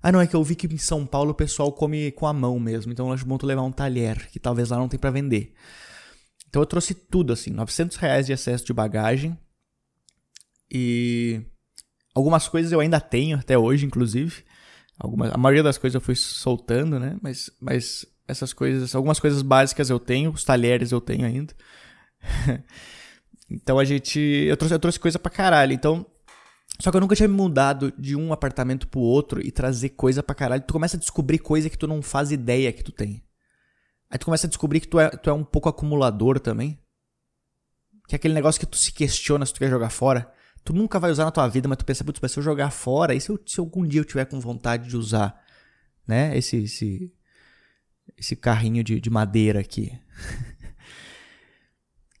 Ah, 0.00 0.12
não, 0.12 0.20
é 0.20 0.26
que 0.28 0.36
eu 0.36 0.44
vi 0.44 0.54
que 0.54 0.72
em 0.72 0.78
São 0.78 1.04
Paulo 1.04 1.32
o 1.32 1.34
pessoal 1.34 1.72
come 1.72 2.12
com 2.12 2.28
a 2.28 2.32
mão 2.32 2.60
mesmo. 2.60 2.92
Então 2.92 3.12
bom 3.26 3.36
tu 3.36 3.44
levar 3.44 3.62
um 3.62 3.72
talher, 3.72 4.30
que 4.30 4.38
talvez 4.38 4.70
lá 4.70 4.76
não 4.76 4.88
tem 4.88 5.00
para 5.00 5.10
vender. 5.10 5.52
Então 6.48 6.62
eu 6.62 6.66
trouxe 6.66 6.94
tudo, 6.94 7.32
assim, 7.32 7.50
900 7.50 7.96
reais 7.96 8.26
de 8.26 8.32
excesso 8.32 8.64
de 8.64 8.72
bagagem. 8.72 9.36
E 10.70 11.42
Algumas 12.18 12.48
coisas 12.48 12.72
eu 12.72 12.80
ainda 12.80 13.00
tenho, 13.00 13.38
até 13.38 13.56
hoje, 13.56 13.86
inclusive. 13.86 14.42
Algumas, 14.98 15.32
a 15.32 15.36
maioria 15.36 15.62
das 15.62 15.78
coisas 15.78 15.94
eu 15.94 16.00
fui 16.00 16.16
soltando, 16.16 16.98
né? 16.98 17.16
Mas, 17.22 17.48
mas 17.60 18.04
essas 18.26 18.52
coisas, 18.52 18.92
algumas 18.92 19.20
coisas 19.20 19.40
básicas 19.40 19.88
eu 19.88 20.00
tenho, 20.00 20.32
os 20.32 20.42
talheres 20.42 20.90
eu 20.90 21.00
tenho 21.00 21.24
ainda. 21.24 21.54
então 23.48 23.78
a 23.78 23.84
gente. 23.84 24.18
Eu 24.18 24.56
trouxe, 24.56 24.74
eu 24.74 24.80
trouxe 24.80 24.98
coisa 24.98 25.16
pra 25.16 25.30
caralho. 25.30 25.72
Então. 25.72 26.04
Só 26.80 26.90
que 26.90 26.96
eu 26.96 27.00
nunca 27.00 27.14
tinha 27.14 27.28
me 27.28 27.36
mudado 27.36 27.92
de 27.96 28.16
um 28.16 28.32
apartamento 28.32 28.88
pro 28.88 28.98
outro 28.98 29.40
e 29.40 29.52
trazer 29.52 29.90
coisa 29.90 30.20
pra 30.20 30.34
caralho. 30.34 30.64
Tu 30.66 30.72
começa 30.72 30.96
a 30.96 31.00
descobrir 31.00 31.38
coisa 31.38 31.70
que 31.70 31.78
tu 31.78 31.86
não 31.86 32.02
faz 32.02 32.32
ideia 32.32 32.72
que 32.72 32.82
tu 32.82 32.90
tem. 32.90 33.24
Aí 34.10 34.18
tu 34.18 34.24
começa 34.24 34.48
a 34.48 34.50
descobrir 34.50 34.80
que 34.80 34.88
tu 34.88 34.98
é, 34.98 35.08
tu 35.08 35.30
é 35.30 35.32
um 35.32 35.44
pouco 35.44 35.68
acumulador 35.68 36.40
também. 36.40 36.76
Que 38.08 38.14
é 38.14 38.16
aquele 38.16 38.34
negócio 38.34 38.58
que 38.58 38.66
tu 38.66 38.76
se 38.76 38.92
questiona 38.92 39.46
se 39.46 39.54
tu 39.54 39.60
quer 39.60 39.70
jogar 39.70 39.90
fora 39.90 40.36
tu 40.64 40.72
nunca 40.72 40.98
vai 40.98 41.10
usar 41.10 41.24
na 41.24 41.30
tua 41.30 41.48
vida, 41.48 41.68
mas 41.68 41.78
tu 41.78 41.84
pensa, 41.84 42.04
putz, 42.04 42.20
mas 42.20 42.32
se 42.32 42.38
eu 42.38 42.42
jogar 42.42 42.70
fora, 42.70 43.14
e 43.14 43.20
se, 43.20 43.30
eu, 43.30 43.40
se 43.46 43.60
algum 43.60 43.86
dia 43.86 44.00
eu 44.00 44.04
tiver 44.04 44.24
com 44.24 44.40
vontade 44.40 44.88
de 44.88 44.96
usar, 44.96 45.42
né, 46.06 46.36
esse, 46.36 46.56
esse, 46.56 47.12
esse 48.16 48.36
carrinho 48.36 48.84
de, 48.84 49.00
de 49.00 49.10
madeira 49.10 49.60
aqui. 49.60 49.98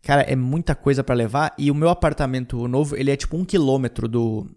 Cara, 0.02 0.22
é 0.22 0.34
muita 0.34 0.74
coisa 0.74 1.04
para 1.04 1.14
levar, 1.14 1.54
e 1.58 1.70
o 1.70 1.74
meu 1.74 1.90
apartamento 1.90 2.66
novo, 2.66 2.96
ele 2.96 3.10
é 3.10 3.16
tipo 3.16 3.36
um 3.36 3.44
quilômetro 3.44 4.08
do, 4.08 4.48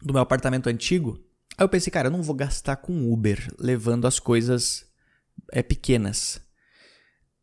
do 0.00 0.12
meu 0.12 0.22
apartamento 0.22 0.68
antigo. 0.68 1.18
Aí 1.58 1.64
eu 1.64 1.68
pensei, 1.68 1.90
cara, 1.90 2.08
eu 2.08 2.12
não 2.12 2.22
vou 2.22 2.36
gastar 2.36 2.76
com 2.76 3.12
Uber 3.12 3.52
levando 3.58 4.06
as 4.06 4.20
coisas 4.20 4.86
é, 5.50 5.62
pequenas. 5.62 6.40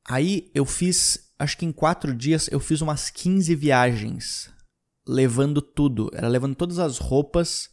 Aí 0.06 0.52
eu 0.54 0.66
fiz, 0.66 1.32
acho 1.38 1.58
que 1.58 1.66
em 1.66 1.72
quatro 1.72 2.16
dias, 2.16 2.48
eu 2.52 2.60
fiz 2.60 2.80
umas 2.80 3.10
15 3.10 3.56
viagens 3.56 4.53
levando 5.08 5.62
tudo. 5.62 6.10
Era 6.14 6.28
levando 6.28 6.56
todas 6.56 6.80
as 6.80 6.98
roupas, 6.98 7.70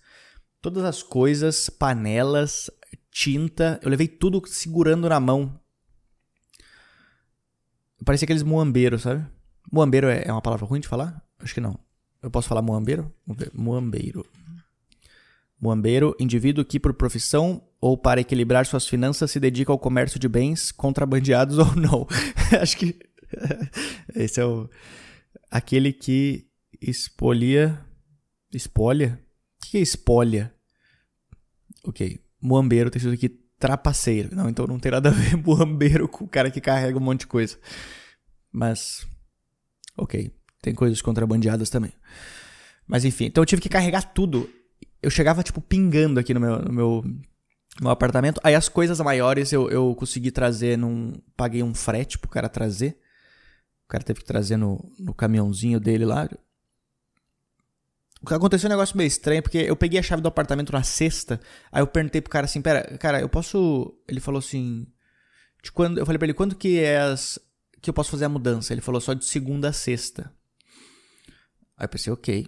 todas 0.60 0.84
as 0.84 1.02
coisas, 1.02 1.70
panelas, 1.70 2.70
tinta. 3.10 3.80
Eu 3.82 3.90
levei 3.90 4.08
tudo 4.08 4.42
segurando 4.46 5.08
na 5.08 5.20
mão. 5.20 5.58
Parecia 8.04 8.24
aqueles 8.24 8.42
muambeiros, 8.42 9.02
sabe? 9.02 9.26
Muambeiro 9.70 10.08
é, 10.08 10.24
é 10.26 10.32
uma 10.32 10.42
palavra 10.42 10.66
ruim 10.66 10.80
de 10.80 10.88
falar? 10.88 11.22
Acho 11.38 11.54
que 11.54 11.60
não. 11.60 11.78
Eu 12.22 12.30
posso 12.30 12.48
falar 12.48 12.62
muambeiro? 12.62 13.12
Muambeiro. 13.54 14.26
Muambeiro, 15.60 16.16
indivíduo 16.18 16.64
que 16.64 16.80
por 16.80 16.94
profissão 16.94 17.62
ou 17.80 17.96
para 17.96 18.20
equilibrar 18.20 18.66
suas 18.66 18.86
finanças 18.86 19.30
se 19.30 19.38
dedica 19.38 19.70
ao 19.70 19.78
comércio 19.78 20.18
de 20.18 20.28
bens 20.28 20.72
contrabandeados 20.72 21.56
ou 21.58 21.76
não. 21.76 22.06
Acho 22.60 22.76
que 22.76 22.98
esse 24.14 24.40
é 24.40 24.44
o 24.44 24.68
aquele 25.50 25.92
que 25.92 26.46
Espolia. 26.80 27.84
Espolha? 28.52 29.20
O 29.62 29.66
que 29.66 29.78
é 29.78 29.80
espolha? 29.80 30.54
Ok. 31.84 32.20
Muambeiro, 32.40 32.90
tem 32.90 33.00
sido 33.00 33.12
aqui 33.12 33.28
trapaceiro. 33.58 34.34
Não, 34.34 34.48
então 34.48 34.66
não 34.66 34.78
tem 34.78 34.90
nada 34.90 35.10
a 35.10 35.12
ver 35.12 35.36
buambeiro 35.38 36.08
com 36.08 36.24
o 36.24 36.28
cara 36.28 36.50
que 36.50 36.60
carrega 36.60 36.98
um 36.98 37.02
monte 37.02 37.20
de 37.20 37.26
coisa. 37.26 37.58
Mas, 38.50 39.06
ok, 39.96 40.32
tem 40.62 40.74
coisas 40.74 41.00
contrabandeadas 41.00 41.70
também. 41.70 41.92
Mas 42.86 43.04
enfim, 43.04 43.26
então 43.26 43.42
eu 43.42 43.46
tive 43.46 43.62
que 43.62 43.68
carregar 43.68 44.02
tudo. 44.02 44.50
Eu 45.02 45.10
chegava, 45.10 45.42
tipo, 45.42 45.60
pingando 45.60 46.18
aqui 46.18 46.34
no 46.34 46.40
meu, 46.40 46.58
no 46.58 46.72
meu, 46.72 47.04
no 47.80 47.90
apartamento. 47.90 48.40
Aí 48.42 48.54
as 48.54 48.68
coisas 48.68 48.98
maiores 49.00 49.52
eu, 49.52 49.70
eu 49.70 49.94
consegui 49.94 50.30
trazer 50.30 50.76
num. 50.76 51.12
Paguei 51.36 51.62
um 51.62 51.74
frete 51.74 52.18
pro 52.18 52.30
cara 52.30 52.48
trazer. 52.48 52.98
O 53.84 53.88
cara 53.88 54.02
teve 54.02 54.20
que 54.20 54.26
trazer 54.26 54.56
no, 54.56 54.92
no 54.98 55.14
caminhãozinho 55.14 55.78
dele 55.78 56.04
lá. 56.04 56.28
Aconteceu 58.26 58.68
um 58.68 58.70
negócio 58.70 58.96
meio 58.96 59.08
estranho, 59.08 59.42
porque 59.42 59.58
eu 59.58 59.74
peguei 59.74 59.98
a 59.98 60.02
chave 60.02 60.20
do 60.20 60.28
apartamento 60.28 60.72
na 60.72 60.82
sexta, 60.82 61.40
aí 61.72 61.80
eu 61.80 61.86
perguntei 61.86 62.20
pro 62.20 62.30
cara 62.30 62.44
assim, 62.44 62.60
pera, 62.60 62.98
cara, 62.98 63.20
eu 63.20 63.28
posso... 63.28 63.98
Ele 64.06 64.20
falou 64.20 64.38
assim... 64.38 64.86
De 65.62 65.72
quando... 65.72 65.98
Eu 65.98 66.04
falei 66.04 66.18
pra 66.18 66.26
ele, 66.26 66.34
quando 66.34 66.54
que 66.54 66.78
é 66.78 66.98
as... 67.00 67.38
que 67.80 67.88
eu 67.88 67.94
posso 67.94 68.10
fazer 68.10 68.26
a 68.26 68.28
mudança? 68.28 68.74
Ele 68.74 68.82
falou 68.82 69.00
só 69.00 69.14
de 69.14 69.24
segunda 69.24 69.70
a 69.70 69.72
sexta. 69.72 70.30
Aí 71.78 71.84
eu 71.84 71.88
pensei, 71.88 72.12
ok. 72.12 72.46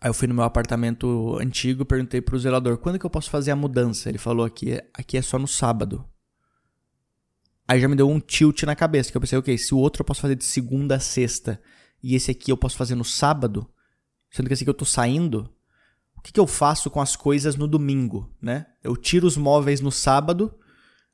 Aí 0.00 0.10
eu 0.10 0.14
fui 0.14 0.28
no 0.28 0.34
meu 0.34 0.44
apartamento 0.44 1.38
antigo 1.40 1.84
perguntei 1.84 2.20
pro 2.20 2.38
zelador, 2.38 2.76
quando 2.76 2.98
que 2.98 3.06
eu 3.06 3.10
posso 3.10 3.30
fazer 3.30 3.50
a 3.50 3.56
mudança? 3.56 4.08
Ele 4.08 4.18
falou, 4.18 4.44
aqui, 4.44 4.80
aqui 4.92 5.16
é 5.16 5.22
só 5.22 5.38
no 5.38 5.48
sábado. 5.48 6.04
Aí 7.66 7.80
já 7.80 7.88
me 7.88 7.96
deu 7.96 8.08
um 8.08 8.20
tilt 8.20 8.62
na 8.64 8.76
cabeça, 8.76 9.10
que 9.10 9.16
eu 9.16 9.20
pensei, 9.20 9.38
ok, 9.38 9.56
se 9.56 9.74
o 9.74 9.78
outro 9.78 10.02
eu 10.02 10.04
posso 10.04 10.20
fazer 10.20 10.36
de 10.36 10.44
segunda 10.44 10.96
a 10.96 11.00
sexta, 11.00 11.60
e 12.02 12.14
esse 12.14 12.30
aqui 12.30 12.52
eu 12.52 12.56
posso 12.56 12.76
fazer 12.76 12.94
no 12.94 13.04
sábado 13.04 13.68
sendo 14.38 14.46
que 14.46 14.54
assim 14.54 14.64
que 14.64 14.70
eu 14.70 14.74
tô 14.74 14.84
saindo, 14.84 15.52
o 16.16 16.22
que, 16.22 16.32
que 16.32 16.38
eu 16.38 16.46
faço 16.46 16.88
com 16.90 17.00
as 17.00 17.16
coisas 17.16 17.56
no 17.56 17.66
domingo, 17.66 18.32
né? 18.40 18.66
Eu 18.84 18.96
tiro 18.96 19.26
os 19.26 19.36
móveis 19.36 19.80
no 19.80 19.90
sábado, 19.90 20.56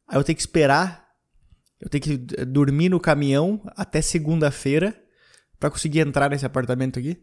aí 0.06 0.18
eu 0.18 0.22
tenho 0.22 0.36
que 0.36 0.42
esperar, 0.42 1.08
eu 1.80 1.88
tenho 1.88 2.02
que 2.02 2.18
dormir 2.44 2.90
no 2.90 3.00
caminhão 3.00 3.62
até 3.76 4.02
segunda-feira 4.02 4.94
para 5.58 5.70
conseguir 5.70 6.00
entrar 6.00 6.28
nesse 6.28 6.44
apartamento 6.44 6.98
aqui. 6.98 7.18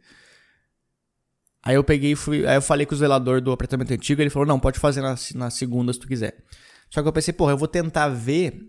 Aí 1.64 1.76
eu 1.76 1.84
peguei 1.84 2.16
fui, 2.16 2.48
aí 2.48 2.56
eu 2.56 2.62
falei 2.64 2.88
com 2.88 2.96
o 2.96 2.98
zelador 2.98 3.40
do 3.40 3.52
apartamento 3.52 3.94
antigo, 3.94 4.20
ele 4.24 4.32
falou: 4.32 4.48
"Não, 4.48 4.60
pode 4.60 4.80
fazer 4.80 5.02
na, 5.02 5.14
na 5.36 5.52
segunda 5.52 5.94
se 5.94 6.00
tu 6.00 6.08
quiser". 6.08 6.44
Só 6.90 7.04
que 7.04 7.08
eu 7.08 7.14
pensei, 7.14 7.32
porra, 7.32 7.52
eu 7.52 7.58
vou 7.58 7.68
tentar 7.68 8.10
ver 8.10 8.60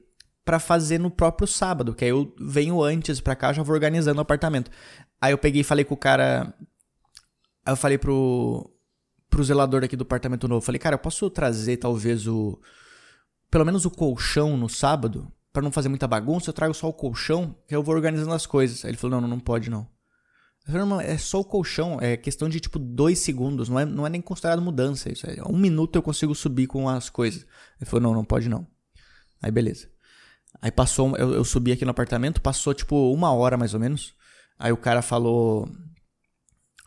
para 0.45 0.59
fazer 0.59 0.99
no 0.99 1.11
próprio 1.11 1.47
sábado, 1.49 1.95
que 1.95 2.05
aí 2.05 2.11
eu 2.11 2.35
venho 2.39 2.83
antes 2.83 3.21
para 3.21 3.35
cá, 3.35 3.55
já 3.55 3.63
vou 3.63 3.75
organizando 3.75 4.19
o 4.19 4.23
apartamento. 4.23 4.71
Aí 5.19 5.33
eu 5.33 5.39
peguei 5.39 5.63
e 5.63 5.65
falei 5.65 5.85
com 5.85 5.95
o 5.95 5.97
cara 5.97 6.55
Aí 7.65 7.73
eu 7.73 7.77
falei 7.77 7.99
pro, 7.99 8.71
pro 9.31 9.45
zelador 9.45 9.85
aqui 9.85 9.97
do 9.97 10.03
apartamento 10.03 10.49
novo, 10.49 10.65
falei, 10.65 10.79
cara, 10.79 10.95
eu 10.95 10.99
posso 10.99 11.29
trazer 11.31 11.77
talvez 11.79 12.27
o. 12.27 12.61
Pelo 13.51 13.65
menos 13.65 13.85
o 13.85 13.91
colchão 13.91 14.57
no 14.57 14.69
sábado, 14.69 15.31
para 15.53 15.63
não 15.63 15.71
fazer 15.71 15.89
muita 15.89 16.09
bagunça, 16.09 16.49
eu 16.49 16.55
trago 16.55 16.73
só 16.73 16.89
o 16.89 16.93
colchão, 16.93 17.55
que 17.69 17.77
eu 17.77 17.83
vou 17.83 17.95
organizando 17.95 18.33
as 18.33 18.47
coisas. 18.47 18.85
Aí 18.85 18.91
ele 18.91 18.97
falou, 18.97 19.21
não, 19.21 19.29
não, 19.29 19.39
pode 19.39 19.69
não. 19.69 19.87
Eu 20.67 20.73
falei, 20.73 20.89
não, 20.89 21.01
é 21.01 21.19
só 21.19 21.41
o 21.41 21.45
colchão, 21.45 21.99
é 22.01 22.17
questão 22.17 22.49
de 22.49 22.61
tipo 22.61 22.79
dois 22.79 23.19
segundos, 23.19 23.69
não 23.69 23.79
é, 23.79 23.85
não 23.85 24.07
é 24.07 24.11
nem 24.11 24.23
considerado 24.23 24.63
mudança 24.63 25.13
isso. 25.13 25.27
É 25.27 25.43
um 25.47 25.59
minuto 25.59 25.97
eu 25.97 26.03
consigo 26.03 26.35
subir 26.35 26.67
com 26.67 26.89
as 26.89 27.11
coisas. 27.11 27.45
Ele 27.81 27.89
falou, 27.89 28.03
não, 28.03 28.15
não 28.15 28.25
pode 28.25 28.49
não. 28.49 28.67
Aí 29.43 29.51
beleza. 29.51 29.89
Aí 30.61 30.71
passou, 30.71 31.17
eu, 31.17 31.35
eu 31.35 31.45
subi 31.45 31.73
aqui 31.73 31.85
no 31.85 31.91
apartamento, 31.91 32.41
passou 32.41 32.73
tipo 32.73 33.13
uma 33.13 33.33
hora 33.33 33.57
mais 33.57 33.75
ou 33.75 33.81
menos. 33.81 34.15
Aí 34.59 34.73
o 34.73 34.77
cara 34.77 35.03
falou, 35.03 35.69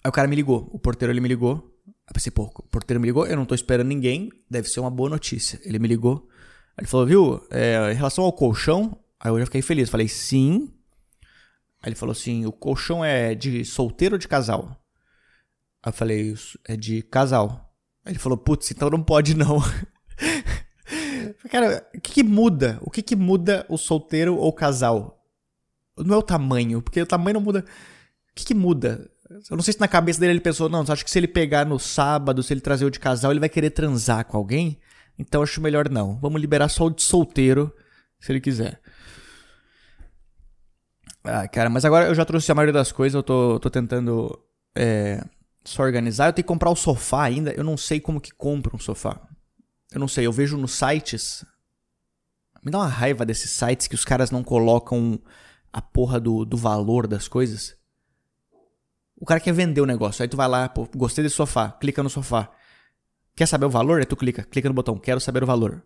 Aí 0.06 0.10
o 0.10 0.12
cara 0.12 0.28
me 0.28 0.36
ligou, 0.36 0.70
o 0.72 0.78
porteiro 0.78 1.12
ele 1.12 1.20
me 1.20 1.28
ligou. 1.28 1.76
Eu 1.88 2.14
pensei, 2.14 2.32
pô, 2.32 2.44
o 2.44 2.62
porteiro 2.70 3.02
me 3.02 3.08
ligou, 3.08 3.26
eu 3.26 3.36
não 3.36 3.44
tô 3.44 3.56
esperando 3.56 3.88
ninguém, 3.88 4.30
deve 4.48 4.70
ser 4.70 4.80
uma 4.80 4.92
boa 4.92 5.10
notícia. 5.10 5.60
Ele 5.64 5.80
me 5.80 5.88
ligou. 5.88 6.30
Aí 6.78 6.82
ele 6.82 6.88
falou, 6.88 7.08
viu, 7.08 7.48
é, 7.50 7.92
em 7.92 7.96
relação 7.96 8.24
ao 8.24 8.32
colchão, 8.32 9.00
aí 9.20 9.32
eu 9.32 9.40
já 9.40 9.46
fiquei 9.46 9.64
feliz. 9.64 9.90
Falei, 9.90 10.08
sim. 10.08 10.72
Aí 11.82 11.90
ele 11.90 11.96
falou 11.96 12.12
assim, 12.12 12.46
o 12.46 12.52
colchão 12.52 13.04
é 13.04 13.34
de 13.34 13.66
solteiro 13.66 14.14
ou 14.14 14.20
de 14.20 14.28
casal? 14.28 14.80
Aí 15.82 15.90
eu 15.90 15.94
falei, 15.94 16.36
é 16.68 16.78
de 16.78 17.02
casal. 17.02 17.76
Aí 18.06 18.12
ele 18.12 18.20
falou, 18.20 18.38
putz, 18.38 18.70
então 18.70 18.92
não 18.92 19.02
pode 19.02 19.36
não. 19.36 19.58
Cara, 21.50 21.84
o 21.96 22.00
que, 22.00 22.12
que, 22.12 22.24
muda? 22.24 22.78
O 22.84 22.92
que, 22.92 23.02
que 23.02 23.16
muda 23.16 23.66
o 23.68 23.76
solteiro 23.76 24.38
ou 24.38 24.54
casal? 24.54 25.26
Não 25.98 26.14
é 26.14 26.18
o 26.20 26.22
tamanho, 26.22 26.80
porque 26.80 27.02
o 27.02 27.08
tamanho 27.08 27.34
não 27.34 27.42
muda. 27.42 27.66
O 28.30 28.36
que, 28.36 28.46
que 28.46 28.54
muda? 28.54 29.10
Eu 29.30 29.58
não 29.58 29.64
sei 29.64 29.74
se 29.74 29.80
na 29.80 29.88
cabeça 29.88 30.20
dele 30.20 30.34
ele 30.34 30.40
pensou, 30.40 30.70
não, 30.70 30.82
acho 30.88 31.04
que 31.04 31.10
se 31.10 31.18
ele 31.18 31.28
pegar 31.28 31.66
no 31.66 31.80
sábado, 31.80 32.44
se 32.44 32.54
ele 32.54 32.62
trazer 32.62 32.86
o 32.86 32.92
de 32.92 33.00
casal, 33.00 33.32
ele 33.32 33.40
vai 33.40 33.50
querer 33.50 33.72
transar 33.72 34.26
com 34.26 34.38
alguém. 34.38 34.80
Então 35.18 35.42
acho 35.42 35.62
melhor 35.62 35.90
não. 35.90 36.20
Vamos 36.20 36.40
liberar 36.40 36.70
só 36.70 36.86
o 36.86 36.92
de 36.92 37.02
solteiro, 37.02 37.74
se 38.20 38.32
ele 38.32 38.40
quiser. 38.40 38.80
Ah, 41.24 41.48
cara, 41.48 41.70
mas 41.72 41.84
agora 41.86 42.06
eu 42.06 42.14
já 42.14 42.24
trouxe 42.24 42.52
a 42.52 42.56
maioria 42.56 42.74
das 42.74 42.92
coisas, 42.92 43.16
eu 43.16 43.24
tô, 43.24 43.60
tô 43.60 43.70
tentando 43.70 44.40
é, 44.76 45.24
só 45.64 45.82
organizar. 45.82 46.28
Eu 46.28 46.34
tenho 46.34 46.44
que 46.44 46.48
comprar 46.48 46.70
o 46.70 46.76
sofá 46.76 47.24
ainda. 47.24 47.52
Eu 47.52 47.64
não 47.64 47.76
sei 47.76 48.00
como 48.00 48.22
que 48.22 48.32
compra 48.32 48.76
um 48.76 48.80
sofá. 48.80 49.20
Eu 49.92 50.00
não 50.00 50.08
sei, 50.08 50.28
eu 50.28 50.32
vejo 50.32 50.56
nos 50.56 50.74
sites. 50.74 51.44
Me 52.64 52.72
dá 52.72 52.80
uma 52.80 52.88
raiva 52.88 53.26
desses 53.26 53.50
sites 53.52 53.88
que 53.88 53.96
os 53.96 54.06
caras 54.06 54.30
não 54.30 54.44
colocam 54.44 55.20
a 55.74 55.82
porra 55.82 56.20
do, 56.20 56.46
do 56.46 56.58
valor 56.58 57.08
das 57.08 57.28
coisas. 57.28 57.76
O 59.18 59.26
cara 59.26 59.40
quer 59.40 59.54
vender 59.54 59.82
o 59.82 59.86
negócio. 59.86 60.22
Aí 60.22 60.28
tu 60.28 60.38
vai 60.38 60.48
lá, 60.48 60.68
pô, 60.68 60.88
gostei 60.96 61.24
desse 61.24 61.36
sofá, 61.36 61.72
clica 61.72 62.04
no 62.04 62.10
sofá. 62.10 62.52
Quer 63.36 63.46
saber 63.48 63.66
o 63.66 63.70
valor? 63.70 64.00
Aí 64.00 64.06
tu 64.06 64.16
clica, 64.16 64.44
clica 64.44 64.70
no 64.70 64.76
botão, 64.76 64.98
quero 64.98 65.20
saber 65.20 65.44
o 65.44 65.48
valor. 65.48 65.84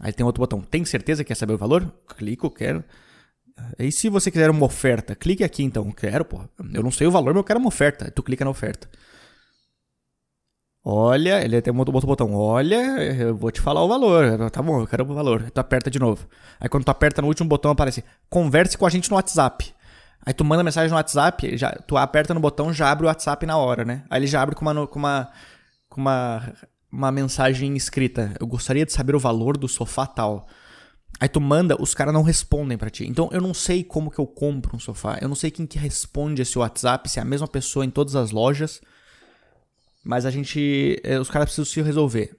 Aí 0.00 0.12
tem 0.12 0.24
outro 0.26 0.40
botão, 0.40 0.60
tem 0.60 0.84
certeza 0.84 1.22
que 1.22 1.28
quer 1.28 1.36
saber 1.36 1.54
o 1.54 1.58
valor? 1.58 1.92
Clico, 2.16 2.50
quero. 2.50 2.84
E 3.78 3.92
se 3.92 4.08
você 4.08 4.30
quiser 4.30 4.50
uma 4.50 4.66
oferta, 4.66 5.14
clique 5.14 5.44
aqui 5.44 5.62
então. 5.62 5.90
Quero, 5.92 6.24
pô. 6.24 6.40
Eu 6.72 6.82
não 6.82 6.90
sei 6.90 7.06
o 7.06 7.10
valor, 7.10 7.32
mas 7.32 7.36
eu 7.36 7.44
quero 7.44 7.60
uma 7.60 7.68
oferta. 7.68 8.06
Aí 8.06 8.10
tu 8.10 8.22
clica 8.22 8.44
na 8.44 8.50
oferta. 8.50 8.88
Olha, 10.86 11.42
ele 11.42 11.62
tem 11.62 11.74
outro 11.74 12.06
botão. 12.06 12.34
Olha, 12.34 12.76
eu 13.14 13.36
vou 13.36 13.50
te 13.50 13.60
falar 13.60 13.82
o 13.82 13.88
valor. 13.88 14.50
Tá 14.50 14.60
bom, 14.60 14.80
eu 14.80 14.86
quero 14.86 15.04
o 15.04 15.14
valor. 15.14 15.50
Tu 15.50 15.58
aperta 15.58 15.90
de 15.90 15.98
novo. 15.98 16.28
Aí 16.60 16.68
quando 16.68 16.84
tu 16.84 16.90
aperta 16.90 17.22
no 17.22 17.28
último 17.28 17.48
botão 17.48 17.70
aparece: 17.70 18.04
converse 18.28 18.76
com 18.76 18.84
a 18.84 18.90
gente 18.90 19.08
no 19.08 19.16
WhatsApp. 19.16 19.72
Aí 20.26 20.32
tu 20.32 20.44
manda 20.44 20.62
mensagem 20.62 20.88
no 20.88 20.96
WhatsApp, 20.96 21.56
já, 21.56 21.72
tu 21.72 21.96
aperta 21.96 22.32
no 22.32 22.40
botão, 22.40 22.72
já 22.72 22.90
abre 22.90 23.04
o 23.04 23.08
WhatsApp 23.08 23.44
na 23.44 23.58
hora, 23.58 23.84
né? 23.84 24.04
Aí 24.08 24.20
ele 24.20 24.26
já 24.26 24.40
abre 24.40 24.54
com 24.54 24.62
uma, 24.62 24.86
com 24.86 24.98
uma, 24.98 25.30
com 25.88 26.00
uma, 26.00 26.54
uma 26.90 27.12
mensagem 27.12 27.76
escrita. 27.76 28.34
Eu 28.40 28.46
gostaria 28.46 28.86
de 28.86 28.92
saber 28.92 29.14
o 29.14 29.20
valor 29.20 29.58
do 29.58 29.68
sofá 29.68 30.06
tal. 30.06 30.46
Aí 31.20 31.28
tu 31.28 31.40
manda, 31.40 31.80
os 31.80 31.94
caras 31.94 32.14
não 32.14 32.22
respondem 32.22 32.78
para 32.78 32.90
ti. 32.90 33.06
Então 33.06 33.28
eu 33.32 33.40
não 33.40 33.52
sei 33.52 33.84
como 33.84 34.10
que 34.10 34.18
eu 34.18 34.26
compro 34.26 34.76
um 34.76 34.80
sofá. 34.80 35.18
Eu 35.20 35.28
não 35.28 35.36
sei 35.36 35.50
quem 35.50 35.66
que 35.66 35.78
responde 35.78 36.40
esse 36.40 36.58
WhatsApp, 36.58 37.08
se 37.08 37.18
é 37.18 37.22
a 37.22 37.24
mesma 37.24 37.46
pessoa 37.46 37.84
em 37.84 37.90
todas 37.90 38.16
as 38.16 38.30
lojas. 38.30 38.80
Mas 40.02 40.26
a 40.26 40.30
gente. 40.30 41.00
Eh, 41.04 41.18
os 41.18 41.30
caras 41.30 41.46
precisam 41.46 41.64
se 41.64 41.82
resolver. 41.82 42.36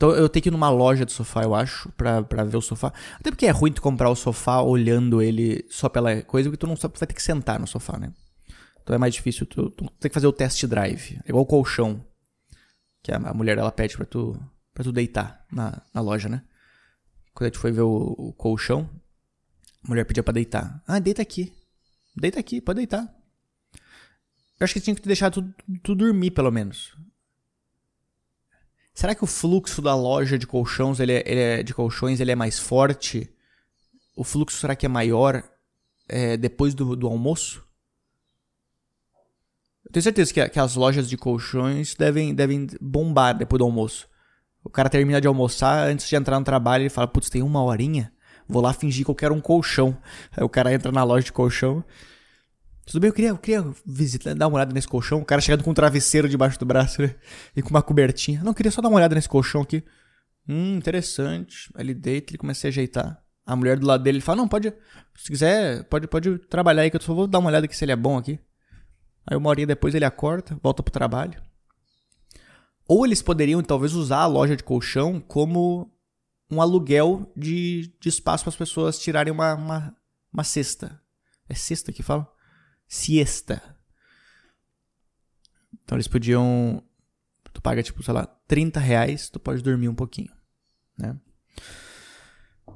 Então 0.00 0.12
eu 0.12 0.30
tenho 0.30 0.42
que 0.42 0.48
ir 0.48 0.50
numa 0.50 0.70
loja 0.70 1.04
de 1.04 1.12
sofá, 1.12 1.42
eu 1.42 1.54
acho, 1.54 1.92
pra, 1.92 2.22
pra 2.22 2.42
ver 2.42 2.56
o 2.56 2.62
sofá. 2.62 2.90
Até 3.18 3.30
porque 3.30 3.44
é 3.44 3.50
ruim 3.50 3.70
tu 3.70 3.82
comprar 3.82 4.08
o 4.08 4.16
sofá 4.16 4.62
olhando 4.62 5.20
ele 5.20 5.62
só 5.68 5.90
pela 5.90 6.22
coisa, 6.22 6.48
porque 6.48 6.56
tu 6.56 6.66
não 6.66 6.74
sabe, 6.74 6.94
tu 6.94 7.00
vai 7.00 7.06
ter 7.06 7.12
que 7.12 7.22
sentar 7.22 7.60
no 7.60 7.66
sofá, 7.66 7.98
né? 7.98 8.10
Então 8.82 8.96
é 8.96 8.98
mais 8.98 9.12
difícil, 9.12 9.44
tu, 9.44 9.68
tu 9.68 9.90
tem 10.00 10.08
que 10.08 10.14
fazer 10.14 10.26
o 10.26 10.32
test 10.32 10.64
drive. 10.64 11.20
É 11.22 11.28
igual 11.28 11.44
o 11.44 11.46
colchão. 11.46 12.02
Que 13.02 13.12
a, 13.12 13.16
a 13.16 13.34
mulher 13.34 13.58
ela 13.58 13.70
pede 13.70 13.94
pra 13.94 14.06
tu, 14.06 14.42
pra 14.72 14.82
tu 14.82 14.90
deitar 14.90 15.44
na, 15.52 15.82
na 15.92 16.00
loja, 16.00 16.30
né? 16.30 16.44
Quando 17.34 17.48
a 17.48 17.48
gente 17.50 17.58
foi 17.58 17.70
ver 17.70 17.82
o, 17.82 18.14
o 18.16 18.32
colchão, 18.32 18.88
a 19.84 19.88
mulher 19.88 20.06
pedia 20.06 20.22
pra 20.22 20.32
deitar. 20.32 20.82
Ah, 20.88 20.98
deita 20.98 21.20
aqui. 21.20 21.52
Deita 22.16 22.40
aqui, 22.40 22.62
pode 22.62 22.78
deitar. 22.78 23.02
Eu 24.58 24.64
acho 24.64 24.72
que 24.72 24.80
tinha 24.80 24.96
que 24.96 25.02
deixar 25.02 25.30
tu, 25.30 25.42
tu 25.82 25.94
dormir, 25.94 26.30
pelo 26.30 26.50
menos. 26.50 26.96
Será 29.00 29.14
que 29.14 29.24
o 29.24 29.26
fluxo 29.26 29.80
da 29.80 29.94
loja 29.94 30.38
de 30.38 30.46
colchões, 30.46 31.00
ele 31.00 31.12
é, 31.14 31.22
ele 31.24 31.40
é, 31.40 31.62
de 31.62 31.72
colchões 31.72 32.20
ele 32.20 32.32
é 32.32 32.36
mais 32.36 32.58
forte? 32.58 33.32
O 34.14 34.22
fluxo 34.22 34.58
será 34.58 34.76
que 34.76 34.84
é 34.84 34.90
maior 34.90 35.42
é, 36.06 36.36
depois 36.36 36.74
do, 36.74 36.94
do 36.94 37.06
almoço? 37.06 37.64
Eu 39.86 39.90
tenho 39.90 40.02
certeza 40.02 40.34
que, 40.34 40.48
que 40.50 40.60
as 40.60 40.74
lojas 40.74 41.08
de 41.08 41.16
colchões 41.16 41.94
devem, 41.94 42.34
devem 42.34 42.66
bombar 42.78 43.38
depois 43.38 43.58
do 43.58 43.64
almoço. 43.64 44.06
O 44.62 44.68
cara 44.68 44.90
termina 44.90 45.18
de 45.18 45.26
almoçar, 45.26 45.88
antes 45.88 46.06
de 46.06 46.14
entrar 46.14 46.38
no 46.38 46.44
trabalho, 46.44 46.82
ele 46.82 46.90
fala, 46.90 47.08
putz, 47.08 47.30
tem 47.30 47.40
uma 47.40 47.62
horinha, 47.62 48.12
vou 48.46 48.60
lá 48.60 48.74
fingir 48.74 49.06
que 49.06 49.10
eu 49.10 49.14
quero 49.14 49.34
um 49.34 49.40
colchão. 49.40 49.96
Aí 50.30 50.44
o 50.44 50.48
cara 50.50 50.74
entra 50.74 50.92
na 50.92 51.02
loja 51.04 51.24
de 51.24 51.32
colchão, 51.32 51.82
tudo 52.90 53.02
bem, 53.02 53.08
eu 53.08 53.14
queria, 53.14 53.30
eu 53.30 53.38
queria 53.38 53.74
visitar, 53.86 54.34
dar 54.34 54.48
uma 54.48 54.56
olhada 54.56 54.74
nesse 54.74 54.88
colchão. 54.88 55.20
O 55.20 55.24
cara 55.24 55.40
chegando 55.40 55.62
com 55.62 55.70
um 55.70 55.74
travesseiro 55.74 56.28
debaixo 56.28 56.58
do 56.58 56.66
braço 56.66 57.00
né? 57.00 57.14
e 57.54 57.62
com 57.62 57.70
uma 57.70 57.82
cobertinha. 57.82 58.40
Não, 58.40 58.50
eu 58.50 58.54
queria 58.54 58.72
só 58.72 58.82
dar 58.82 58.88
uma 58.88 58.96
olhada 58.96 59.14
nesse 59.14 59.28
colchão 59.28 59.62
aqui. 59.62 59.84
Hum, 60.48 60.74
interessante. 60.74 61.70
Aí 61.76 61.84
ele 61.84 61.94
deita, 61.94 62.32
ele 62.32 62.38
começa 62.38 62.66
a 62.66 62.68
ajeitar. 62.68 63.22
A 63.46 63.54
mulher 63.54 63.78
do 63.78 63.86
lado 63.86 64.02
dele 64.02 64.16
ele 64.18 64.24
fala: 64.24 64.38
Não, 64.38 64.48
pode, 64.48 64.74
se 65.16 65.30
quiser, 65.30 65.84
pode, 65.84 66.08
pode 66.08 66.36
trabalhar 66.48 66.82
aí, 66.82 66.90
que 66.90 66.96
eu 66.96 67.00
só 67.00 67.14
vou 67.14 67.28
dar 67.28 67.38
uma 67.38 67.48
olhada 67.48 67.66
aqui 67.66 67.76
se 67.76 67.84
ele 67.84 67.92
é 67.92 67.96
bom 67.96 68.18
aqui. 68.18 68.40
Aí 69.24 69.36
uma 69.36 69.48
horinha 69.50 69.68
depois 69.68 69.94
ele 69.94 70.04
acorda, 70.04 70.58
volta 70.60 70.82
pro 70.82 70.92
trabalho. 70.92 71.40
Ou 72.88 73.06
eles 73.06 73.22
poderiam 73.22 73.62
talvez 73.62 73.94
usar 73.94 74.22
a 74.22 74.26
loja 74.26 74.56
de 74.56 74.64
colchão 74.64 75.20
como 75.20 75.88
um 76.50 76.60
aluguel 76.60 77.32
de, 77.36 77.94
de 78.00 78.08
espaço 78.08 78.42
para 78.42 78.50
as 78.50 78.56
pessoas 78.56 78.98
tirarem 78.98 79.32
uma, 79.32 79.54
uma, 79.54 79.96
uma 80.32 80.42
cesta. 80.42 81.00
É 81.48 81.54
cesta 81.54 81.92
que 81.92 82.02
fala? 82.02 82.28
Siesta. 82.90 83.62
Então 85.84 85.96
eles 85.96 86.08
podiam. 86.08 86.82
Tu 87.52 87.62
paga, 87.62 87.84
tipo, 87.84 88.02
sei 88.02 88.12
lá, 88.12 88.26
30 88.48 88.80
reais, 88.80 89.30
tu 89.30 89.38
pode 89.38 89.62
dormir 89.62 89.88
um 89.88 89.94
pouquinho. 89.94 90.32
Né? 90.98 91.16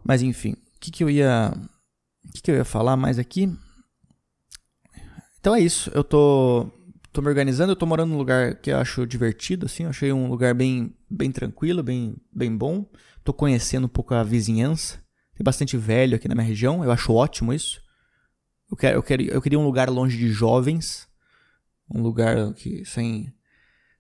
Mas 0.05 0.23
enfim, 0.23 0.53
o 0.53 0.81
que, 0.81 0.93
que 0.93 1.03
eu 1.03 1.11
ia. 1.11 1.53
O 2.25 2.33
que, 2.33 2.43
que 2.43 2.51
eu 2.53 2.55
ia 2.55 2.65
falar 2.65 2.97
mais 2.97 3.19
aqui? 3.19 3.53
Então 5.41 5.53
é 5.53 5.61
isso. 5.61 5.91
Eu 5.93 6.05
tô 6.05 6.71
tô 7.13 7.21
me 7.21 7.29
organizando, 7.29 7.73
eu 7.73 7.77
tô 7.77 7.85
morando 7.85 8.11
num 8.11 8.19
lugar 8.19 8.55
que 8.57 8.71
eu 8.71 8.79
acho 8.79 9.07
divertido, 9.07 9.67
assim, 9.67 9.85
eu 9.85 9.91
achei 9.91 10.13
um 10.13 10.29
lugar 10.29 10.53
bem, 10.53 10.97
bem 11.09 11.31
tranquilo, 11.31 11.83
bem, 11.83 12.17
bem 12.33 12.57
bom. 12.57 12.89
Tô 13.23 13.33
conhecendo 13.33 13.85
um 13.85 13.89
pouco 13.89 14.15
a 14.15 14.23
vizinhança. 14.23 15.01
Tem 15.37 15.45
bastante 15.45 15.77
velho 15.77 16.17
aqui 16.17 16.29
na 16.29 16.35
minha 16.35 16.47
região, 16.47 16.85
eu 16.85 16.91
acho 16.91 17.13
ótimo 17.13 17.53
isso. 17.53 17.84
Eu, 18.75 18.77
quero, 18.77 18.97
eu, 18.97 19.03
quero, 19.03 19.23
eu 19.23 19.41
queria 19.41 19.59
um 19.59 19.65
lugar 19.65 19.89
longe 19.89 20.19
de 20.19 20.29
jovens, 20.31 21.09
um 21.89 22.03
lugar 22.03 22.53
que 22.55 22.85
sem, 22.85 23.33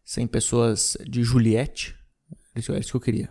sem 0.04 0.26
pessoas 0.26 0.96
de 1.08 1.22
Juliette. 1.22 1.96
É 2.52 2.58
isso, 2.58 2.72
é 2.72 2.80
isso 2.80 2.90
que 2.90 2.96
eu 2.96 3.00
queria. 3.00 3.30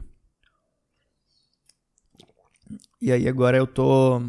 E 3.01 3.11
aí 3.11 3.27
agora 3.27 3.57
eu 3.57 3.67
tô 3.67 4.21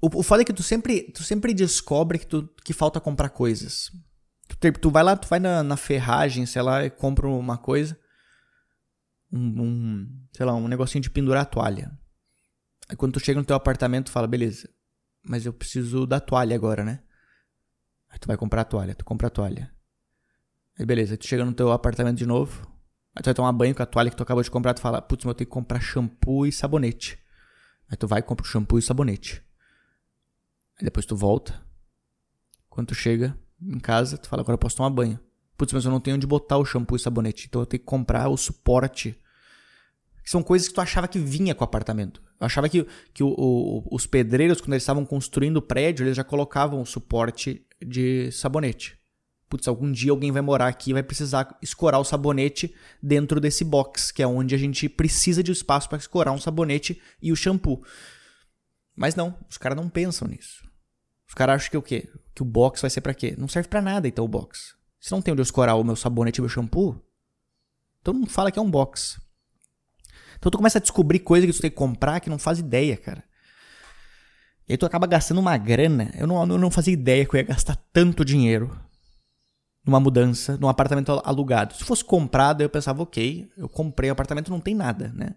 o, 0.00 0.20
o 0.20 0.22
foda 0.22 0.40
é 0.40 0.44
que 0.44 0.54
tu 0.54 0.62
sempre, 0.62 1.02
tu 1.12 1.22
sempre 1.22 1.52
descobre 1.52 2.18
que, 2.18 2.26
tu, 2.26 2.48
que 2.64 2.72
falta 2.72 2.98
comprar 2.98 3.28
coisas. 3.28 3.90
Tu, 4.48 4.72
tu 4.72 4.90
vai 4.90 5.02
lá, 5.02 5.16
tu 5.16 5.28
vai 5.28 5.38
na, 5.38 5.62
na 5.62 5.76
ferragem, 5.76 6.46
sei 6.46 6.62
lá, 6.62 6.82
e 6.82 6.88
compra 6.88 7.28
uma 7.28 7.58
coisa. 7.58 7.98
Um, 9.30 9.62
um, 9.62 10.26
sei 10.32 10.46
lá, 10.46 10.54
um 10.54 10.66
negocinho 10.66 11.02
de 11.02 11.10
pendurar 11.10 11.42
a 11.42 11.46
toalha. 11.46 11.92
Aí 12.88 12.96
quando 12.96 13.14
tu 13.14 13.20
chega 13.20 13.38
no 13.38 13.46
teu 13.46 13.56
apartamento, 13.56 14.06
tu 14.06 14.12
fala, 14.12 14.26
beleza, 14.26 14.68
mas 15.22 15.44
eu 15.44 15.52
preciso 15.52 16.06
da 16.06 16.20
toalha 16.20 16.54
agora, 16.54 16.84
né? 16.84 17.02
Aí 18.08 18.18
tu 18.18 18.26
vai 18.26 18.36
comprar 18.36 18.62
a 18.62 18.64
toalha, 18.64 18.94
tu 18.94 19.04
compra 19.04 19.26
a 19.26 19.30
toalha. 19.30 19.72
Aí 20.78 20.86
beleza, 20.86 21.14
aí 21.14 21.18
tu 21.18 21.26
chega 21.26 21.44
no 21.44 21.52
teu 21.52 21.72
apartamento 21.72 22.18
de 22.18 22.26
novo. 22.26 22.66
Aí 23.14 23.22
tu 23.22 23.26
vai 23.26 23.34
tomar 23.34 23.52
banho 23.52 23.74
com 23.74 23.82
a 23.82 23.86
toalha 23.86 24.10
que 24.10 24.16
tu 24.16 24.22
acabou 24.22 24.42
de 24.42 24.50
comprar, 24.50 24.74
tu 24.74 24.80
fala, 24.80 25.02
putz, 25.02 25.24
mas 25.24 25.30
eu 25.30 25.34
tenho 25.34 25.48
que 25.48 25.52
comprar 25.52 25.80
shampoo 25.80 26.46
e 26.46 26.52
sabonete. 26.52 27.18
Aí 27.88 27.96
tu 27.96 28.06
vai 28.06 28.20
e 28.20 28.22
compra 28.22 28.44
o 28.44 28.48
shampoo 28.48 28.78
e 28.78 28.82
sabonete. 28.82 29.42
Aí 30.78 30.84
depois 30.84 31.06
tu 31.06 31.16
volta. 31.16 31.64
Quando 32.68 32.88
tu 32.88 32.94
chega 32.94 33.36
em 33.60 33.78
casa, 33.78 34.18
tu 34.18 34.28
fala, 34.28 34.42
agora 34.42 34.54
eu 34.54 34.58
posso 34.58 34.76
tomar 34.76 34.90
banho. 34.90 35.18
Putz, 35.56 35.72
mas 35.72 35.84
eu 35.84 35.90
não 35.90 36.00
tenho 36.00 36.16
onde 36.16 36.26
botar 36.26 36.58
o 36.58 36.64
shampoo 36.64 36.96
e 36.96 37.00
sabonete. 37.00 37.46
Então 37.48 37.62
eu 37.62 37.66
tenho 37.66 37.80
que 37.80 37.86
comprar 37.86 38.28
o 38.28 38.36
suporte. 38.36 39.18
Que 40.26 40.32
são 40.32 40.42
coisas 40.42 40.66
que 40.66 40.74
tu 40.74 40.80
achava 40.80 41.06
que 41.06 41.20
vinha 41.20 41.54
com 41.54 41.62
o 41.62 41.64
apartamento. 41.64 42.20
Eu 42.40 42.46
achava 42.46 42.68
que, 42.68 42.84
que 43.14 43.22
o, 43.22 43.28
o, 43.28 43.94
os 43.94 44.08
pedreiros, 44.08 44.60
quando 44.60 44.72
eles 44.72 44.82
estavam 44.82 45.06
construindo 45.06 45.58
o 45.58 45.62
prédio, 45.62 46.04
eles 46.04 46.16
já 46.16 46.24
colocavam 46.24 46.84
suporte 46.84 47.64
de 47.80 48.32
sabonete. 48.32 48.98
Putz, 49.48 49.68
algum 49.68 49.92
dia 49.92 50.10
alguém 50.10 50.32
vai 50.32 50.42
morar 50.42 50.66
aqui 50.66 50.90
e 50.90 50.92
vai 50.92 51.04
precisar 51.04 51.56
escorar 51.62 52.00
o 52.00 52.04
sabonete 52.04 52.74
dentro 53.00 53.38
desse 53.38 53.62
box, 53.62 54.10
que 54.10 54.20
é 54.20 54.26
onde 54.26 54.52
a 54.52 54.58
gente 54.58 54.88
precisa 54.88 55.44
de 55.44 55.52
espaço 55.52 55.88
para 55.88 55.98
escorar 55.98 56.34
um 56.34 56.40
sabonete 56.40 57.00
e 57.22 57.30
o 57.30 57.36
shampoo. 57.36 57.84
Mas 58.96 59.14
não, 59.14 59.38
os 59.48 59.56
caras 59.56 59.76
não 59.76 59.88
pensam 59.88 60.26
nisso. 60.26 60.68
Os 61.28 61.34
caras 61.34 61.54
acham 61.54 61.70
que 61.70 61.76
o 61.76 61.82
quê? 61.82 62.10
Que 62.34 62.42
o 62.42 62.44
box 62.44 62.80
vai 62.80 62.90
ser 62.90 63.00
para 63.00 63.14
quê? 63.14 63.36
Não 63.38 63.46
serve 63.46 63.68
para 63.68 63.80
nada 63.80 64.08
então 64.08 64.24
o 64.24 64.28
box. 64.28 64.74
Se 64.98 65.12
não 65.12 65.22
tem 65.22 65.30
onde 65.30 65.40
eu 65.40 65.44
escorar 65.44 65.76
o 65.76 65.84
meu 65.84 65.94
sabonete 65.94 66.40
e 66.40 66.42
o 66.42 66.42
meu 66.42 66.50
shampoo, 66.50 67.00
então 68.00 68.12
não 68.12 68.26
fala 68.26 68.50
que 68.50 68.58
é 68.58 68.62
um 68.62 68.68
box. 68.68 69.24
Então 70.38 70.50
tu 70.50 70.58
começa 70.58 70.78
a 70.78 70.80
descobrir 70.80 71.20
coisas 71.20 71.48
que 71.48 71.56
tu 71.56 71.62
tem 71.62 71.70
que 71.70 71.76
comprar 71.76 72.20
que 72.20 72.30
não 72.30 72.38
faz 72.38 72.58
ideia, 72.58 72.96
cara. 72.96 73.22
E 74.68 74.72
aí 74.72 74.76
tu 74.76 74.86
acaba 74.86 75.06
gastando 75.06 75.38
uma 75.38 75.56
grana. 75.56 76.10
Eu 76.16 76.26
não, 76.26 76.40
eu 76.40 76.58
não 76.58 76.70
fazia 76.70 76.92
ideia 76.92 77.24
que 77.24 77.34
eu 77.34 77.38
ia 77.38 77.44
gastar 77.44 77.76
tanto 77.92 78.24
dinheiro 78.24 78.78
numa 79.84 80.00
mudança, 80.00 80.56
num 80.56 80.68
apartamento 80.68 81.22
alugado. 81.24 81.74
Se 81.74 81.84
fosse 81.84 82.04
comprado, 82.04 82.60
eu 82.60 82.68
pensava, 82.68 83.02
ok, 83.02 83.48
eu 83.56 83.68
comprei 83.68 84.10
um 84.10 84.12
apartamento, 84.12 84.50
não 84.50 84.60
tem 84.60 84.74
nada, 84.74 85.12
né? 85.14 85.36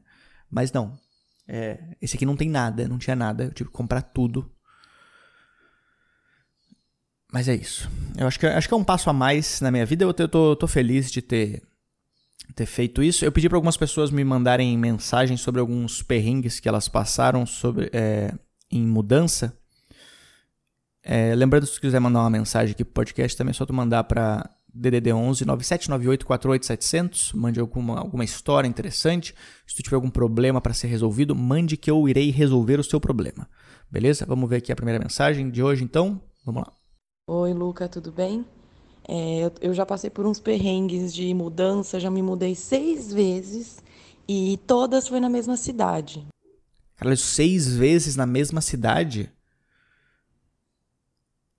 Mas 0.50 0.72
não. 0.72 0.98
É, 1.48 1.80
esse 2.02 2.16
aqui 2.16 2.26
não 2.26 2.36
tem 2.36 2.50
nada, 2.50 2.88
não 2.88 2.98
tinha 2.98 3.16
nada, 3.16 3.44
eu 3.44 3.52
tive 3.52 3.70
que 3.70 3.76
comprar 3.76 4.02
tudo. 4.02 4.52
Mas 7.32 7.48
é 7.48 7.54
isso. 7.54 7.88
Eu 8.18 8.26
acho 8.28 8.40
que, 8.40 8.48
acho 8.48 8.68
que 8.68 8.74
é 8.74 8.78
um 8.78 8.84
passo 8.84 9.08
a 9.10 9.14
mais 9.14 9.62
na 9.62 9.70
minha 9.70 9.86
vida. 9.86 10.04
Eu, 10.04 10.16
eu 10.18 10.28
tô, 10.28 10.56
tô 10.56 10.68
feliz 10.68 11.12
de 11.12 11.22
ter, 11.22 11.62
ter 12.56 12.66
feito 12.66 13.04
isso. 13.04 13.24
Eu 13.24 13.32
pedi 13.32 13.48
para 13.48 13.58
algumas 13.58 13.78
pessoas 13.78 14.12
me 14.12 14.24
mandarem 14.24 14.78
mensagens 14.78 15.42
sobre 15.42 15.62
alguns 15.62 16.02
perrengues 16.02 16.60
que 16.60 16.68
elas 16.68 16.88
passaram 16.88 17.46
sobre, 17.46 17.90
é, 17.94 18.34
em 18.72 18.86
mudança. 18.86 19.58
É, 21.04 21.34
lembrando, 21.36 21.66
se 21.66 21.80
quiser 21.80 22.00
mandar 22.00 22.20
uma 22.20 22.30
mensagem 22.30 22.74
aqui 22.74 22.84
pro 22.84 22.94
podcast, 22.94 23.38
também 23.38 23.52
é 23.52 23.54
só 23.54 23.66
tu 23.66 23.74
mandar 23.74 24.04
para 24.04 24.50
DDD 24.74 25.14
11 25.14 25.46
9798 25.46 26.26
48700. 26.26 27.34
Mande 27.34 27.60
alguma, 27.60 28.00
alguma 28.00 28.24
história 28.24 28.68
interessante. 28.68 29.34
Se 29.66 29.76
tu 29.76 29.84
tiver 29.84 29.96
algum 29.96 30.10
problema 30.10 30.62
para 30.62 30.74
ser 30.74 30.88
resolvido, 30.88 31.36
mande 31.36 31.78
que 31.78 31.90
eu 31.90 32.08
irei 32.08 32.30
resolver 32.30 32.80
o 32.80 32.84
seu 32.84 33.00
problema. 33.00 33.48
Beleza? 33.90 34.26
Vamos 34.26 34.50
ver 34.50 34.58
aqui 34.58 34.72
a 34.72 34.76
primeira 34.76 35.00
mensagem 35.00 35.50
de 35.50 35.64
hoje, 35.64 35.84
então. 35.84 36.22
Vamos 36.46 36.64
lá. 36.64 36.74
Oi, 37.28 37.54
Luca, 37.54 37.88
tudo 37.88 38.12
bem? 38.12 38.46
É, 39.12 39.52
eu 39.60 39.74
já 39.74 39.88
passei 39.88 40.08
por 40.08 40.28
uns 40.28 40.40
perrengues 40.40 41.12
de 41.12 41.34
mudança, 41.34 42.00
já 42.00 42.12
me 42.12 42.22
mudei 42.22 42.54
seis 42.54 43.12
vezes 43.12 43.80
e 44.28 44.60
todas 44.68 45.08
foi 45.08 45.20
na 45.20 45.28
mesma 45.28 45.58
cidade. 45.58 46.28
Caralho, 46.96 47.18
seis 47.18 47.76
vezes 47.76 48.16
na 48.16 48.28
mesma 48.28 48.62
cidade? 48.62 49.32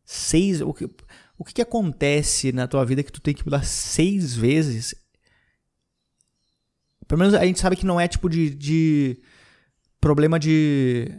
Seis. 0.05 0.61
O 0.61 0.73
que, 0.73 0.85
o 1.37 1.45
que, 1.45 1.55
que 1.55 1.63
acontece 1.63 2.53
na 2.53 2.69
tua 2.69 2.85
vida 2.85 3.03
que 3.03 3.11
tu 3.11 3.21
tem 3.21 3.35
que 3.35 3.45
mudar 3.45 3.65
seis 3.65 4.33
vezes? 4.33 4.95
Pelo 7.09 7.19
menos 7.19 7.35
a 7.35 7.45
gente 7.45 7.59
sabe 7.59 7.75
que 7.75 7.87
não 7.87 7.99
é 7.99 8.07
tipo 8.07 8.29
de, 8.29 8.51
de 8.51 9.21
problema 10.01 10.39
de. 10.39 11.11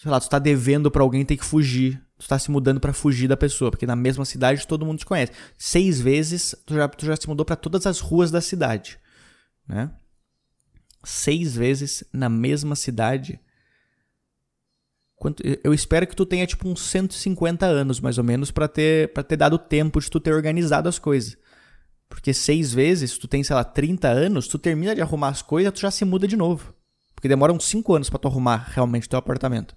Sei 0.00 0.08
lá, 0.08 0.20
tu 0.20 0.28
tá 0.28 0.38
devendo 0.38 0.88
pra 0.88 1.02
alguém 1.02 1.24
tem 1.24 1.36
que 1.36 1.44
fugir. 1.44 2.00
Tu 2.20 2.28
tá 2.28 2.38
se 2.38 2.50
mudando 2.50 2.78
para 2.78 2.92
fugir 2.92 3.26
da 3.26 3.36
pessoa, 3.36 3.70
porque 3.70 3.86
na 3.86 3.96
mesma 3.96 4.26
cidade 4.26 4.66
todo 4.66 4.84
mundo 4.84 4.98
te 4.98 5.06
conhece. 5.06 5.32
Seis 5.56 5.98
vezes 6.02 6.54
tu 6.66 6.74
já, 6.74 6.86
tu 6.86 7.06
já 7.06 7.16
se 7.16 7.26
mudou 7.26 7.46
para 7.46 7.56
todas 7.56 7.86
as 7.86 7.98
ruas 7.98 8.30
da 8.30 8.42
cidade, 8.42 8.98
né? 9.66 9.90
Seis 11.02 11.56
vezes 11.56 12.04
na 12.12 12.28
mesma 12.28 12.76
cidade. 12.76 13.40
Quanto, 15.16 15.42
eu 15.64 15.72
espero 15.72 16.06
que 16.06 16.14
tu 16.14 16.26
tenha 16.26 16.46
tipo 16.46 16.68
uns 16.68 16.82
150 16.82 17.64
anos, 17.64 18.00
mais 18.00 18.18
ou 18.18 18.24
menos, 18.24 18.50
para 18.50 18.68
ter, 18.68 19.10
pra 19.14 19.22
ter 19.22 19.36
dado 19.36 19.58
tempo 19.58 19.98
de 19.98 20.10
tu 20.10 20.20
ter 20.20 20.34
organizado 20.34 20.90
as 20.90 20.98
coisas. 20.98 21.38
Porque 22.06 22.34
seis 22.34 22.70
vezes, 22.74 23.16
tu 23.16 23.26
tem, 23.26 23.42
sei 23.42 23.56
lá, 23.56 23.64
30 23.64 24.08
anos, 24.08 24.46
tu 24.46 24.58
termina 24.58 24.94
de 24.94 25.00
arrumar 25.00 25.28
as 25.28 25.40
coisas, 25.40 25.72
tu 25.72 25.80
já 25.80 25.90
se 25.90 26.04
muda 26.04 26.28
de 26.28 26.36
novo. 26.36 26.74
Porque 27.14 27.28
demora 27.28 27.50
uns 27.50 27.64
5 27.64 27.94
anos 27.94 28.10
para 28.10 28.18
tu 28.18 28.28
arrumar 28.28 28.68
realmente 28.74 29.08
teu 29.08 29.18
apartamento. 29.18 29.74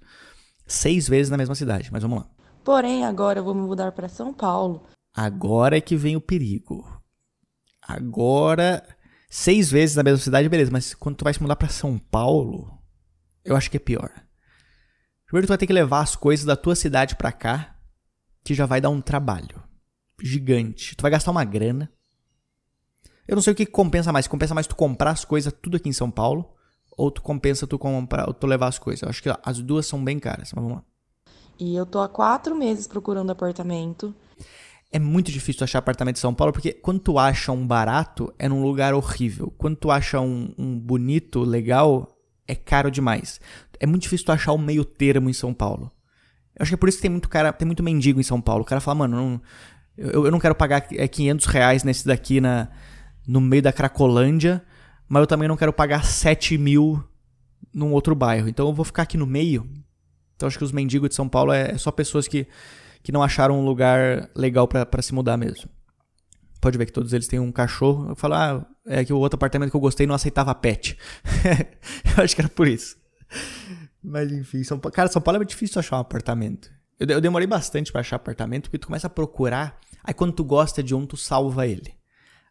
Seis 0.66 1.08
vezes 1.08 1.30
na 1.30 1.38
mesma 1.38 1.56
cidade, 1.56 1.90
mas 1.92 2.02
vamos 2.02 2.20
lá. 2.20 2.33
Porém, 2.64 3.04
agora 3.04 3.40
eu 3.40 3.44
vou 3.44 3.54
me 3.54 3.62
mudar 3.62 3.92
para 3.92 4.08
São 4.08 4.34
Paulo. 4.34 4.86
Agora 5.14 5.78
é 5.78 5.82
que 5.82 5.96
vem 5.96 6.16
o 6.16 6.22
perigo. 6.22 7.02
Agora, 7.82 8.84
seis 9.30 9.70
vezes 9.70 9.96
na 9.96 10.04
mesma 10.04 10.20
cidade, 10.20 10.50
beleza, 10.50 10.72
mas 10.72 10.94
quando 10.94 11.18
tu 11.18 11.24
vai 11.24 11.34
se 11.34 11.42
mudar 11.42 11.56
para 11.56 11.70
São 11.70 11.98
Paulo, 12.00 12.72
eu 13.44 13.56
acho 13.56 13.70
que 13.70 13.78
é 13.78 13.80
pior. 13.80 14.10
Primeiro 15.26 15.48
tu 15.48 15.50
vai 15.50 15.58
ter 15.58 15.68
que 15.68 15.74
levar 15.74 16.02
as 16.02 16.16
coisas 16.16 16.46
da 16.46 16.56
tua 16.56 16.76
cidade 16.76 17.16
para 17.16 17.32
cá, 17.32 17.76
que 18.44 18.54
já 18.54 18.66
vai 18.66 18.80
dar 18.80 18.90
um 18.90 19.02
trabalho 19.02 19.62
gigante. 20.22 20.96
Tu 20.96 21.02
vai 21.02 21.12
gastar 21.12 21.32
uma 21.32 21.44
grana. 21.44 21.92
Eu 23.28 23.36
não 23.36 23.42
sei 23.42 23.54
o 23.54 23.56
que 23.56 23.66
compensa 23.66 24.12
mais. 24.12 24.28
Compensa 24.28 24.54
mais 24.54 24.68
tu 24.68 24.76
comprar 24.76 25.12
as 25.12 25.26
coisas 25.26 25.54
tudo 25.62 25.78
aqui 25.78 25.90
em 25.90 25.94
São 25.94 26.10
Paulo 26.10 26.54
ou 26.98 27.12
tu 27.12 27.22
compensa 27.22 27.68
tu 27.68 27.78
comprar, 27.78 28.28
ou 28.28 28.34
tu 28.34 28.48
levar 28.48 28.68
as 28.68 28.80
coisas. 28.80 29.02
Eu 29.02 29.10
acho 29.10 29.22
que 29.22 29.30
as 29.44 29.60
duas 29.60 29.86
são 29.86 30.04
bem 30.04 30.20
caras, 30.20 30.52
mas 30.54 30.64
vamos 30.64 30.78
lá. 30.78 30.84
E 31.60 31.76
eu 31.76 31.86
tô 31.86 32.00
há 32.00 32.10
quatro 32.10 32.56
meses 32.56 32.88
procurando 32.88 33.32
apartamento. 33.32 34.14
É 34.92 35.00
muito 35.00 35.32
difícil 35.32 35.64
achar 35.64 35.80
apartamento 35.80 36.18
em 36.18 36.20
São 36.20 36.34
Paulo, 36.34 36.54
porque 36.54 36.74
quando 36.74 37.00
tu 37.00 37.18
acha 37.18 37.52
um 37.52 37.66
barato, 37.66 38.32
é 38.38 38.48
num 38.48 38.62
lugar 38.62 38.94
horrível. 38.94 39.52
Quando 39.58 39.76
tu 39.76 39.90
acha 39.90 40.20
um, 40.20 40.54
um 40.58 40.80
bonito, 40.80 41.42
legal, 41.42 42.08
é 42.48 42.54
caro 42.54 42.92
demais 42.92 43.40
é 43.84 43.86
muito 43.86 44.04
difícil 44.04 44.26
tu 44.26 44.32
achar 44.32 44.54
o 44.54 44.58
meio 44.58 44.86
termo 44.86 45.30
em 45.30 45.34
São 45.34 45.54
Paulo. 45.54 45.92
Eu 46.56 46.64
acho 46.64 46.72
que 46.72 46.76
é 46.76 46.78
por 46.78 46.88
isso 46.88 47.00
que 47.00 47.02
tem 47.02 47.12
muito 47.12 47.28
cara, 47.28 47.52
tem 47.52 47.66
muito 47.66 47.84
mendigo 47.84 48.18
em 48.18 48.24
São 48.24 48.40
Paulo. 48.40 48.62
O 48.62 48.66
cara 48.66 48.80
fala, 48.80 49.00
mano, 49.00 49.18
não, 49.18 49.42
eu, 49.98 50.26
eu 50.26 50.32
não 50.32 50.40
quero 50.40 50.56
pagar 50.56 50.80
500 50.80 51.46
é, 51.46 51.52
reais 51.52 51.84
nesse 51.84 52.08
daqui 52.08 52.40
na, 52.40 52.70
no 53.28 53.42
meio 53.42 53.62
da 53.62 53.74
Cracolândia, 53.74 54.64
mas 55.10 55.20
eu 55.20 55.28
também 55.28 55.50
não 55.50 55.58
quero 55.58 55.74
pagar 55.74 56.06
7 56.06 56.58
mil 56.58 57.04
num 57.74 57.92
outro 57.92 58.16
bairro. 58.16 58.48
Então 58.48 58.70
eu 58.70 58.74
vou 58.74 58.86
ficar 58.86 59.04
aqui 59.04 59.18
no 59.18 59.28
meio. 59.28 59.70
Então 60.44 60.50
acho 60.50 60.58
que 60.58 60.64
os 60.66 60.74
mendigos 60.74 61.08
de 61.08 61.16
São 61.16 61.30
Paulo 61.30 61.54
é, 61.54 61.72
é 61.72 61.78
só 61.78 61.90
pessoas 61.90 62.28
que, 62.28 62.46
que 63.02 63.14
não 63.14 63.24
acharam 63.24 63.58
um 63.58 63.64
lugar 63.64 64.30
legal 64.36 64.68
para 64.68 65.02
se 65.02 65.14
mudar 65.14 65.38
mesmo. 65.38 65.70
pode 66.60 66.78
ver 66.78 66.86
que 66.86 66.92
todos 66.92 67.14
eles 67.14 67.30
têm 67.30 67.40
um 67.40 67.50
cachorro. 67.50 68.10
Eu 68.10 68.16
falo, 68.18 68.34
ah, 68.34 68.66
é 68.86 69.06
que 69.06 69.14
o 69.14 69.18
outro 69.20 69.38
apartamento 69.38 69.70
que 69.70 69.78
eu 69.78 69.80
gostei 69.80 70.06
não 70.06 70.14
aceitava 70.14 70.54
pet. 70.54 70.98
eu 72.18 72.22
acho 72.26 72.36
que 72.36 72.42
era 72.42 72.50
por 72.50 72.68
isso. 72.68 72.98
Mas 74.04 74.34
enfim, 74.34 74.66
São 74.66 74.78
Paulo, 74.78 74.94
cara, 74.94 75.08
São 75.08 75.22
Paulo 75.22 75.42
é 75.42 75.46
difícil 75.46 75.80
achar 75.80 75.96
um 75.96 76.02
apartamento. 76.02 76.70
Eu, 77.00 77.08
eu 77.08 77.22
demorei 77.22 77.48
bastante 77.48 77.90
para 77.90 78.02
achar 78.02 78.18
apartamento, 78.18 78.64
porque 78.64 78.80
tu 78.80 78.88
começa 78.88 79.08
a 79.08 79.10
procurar, 79.10 79.80
aí 80.04 80.14
quando 80.14 80.34
tu 80.34 80.44
gosta 80.44 80.84
de 80.84 80.94
um, 80.94 81.06
tu 81.06 81.16
salva 81.16 81.66
ele. 81.66 81.94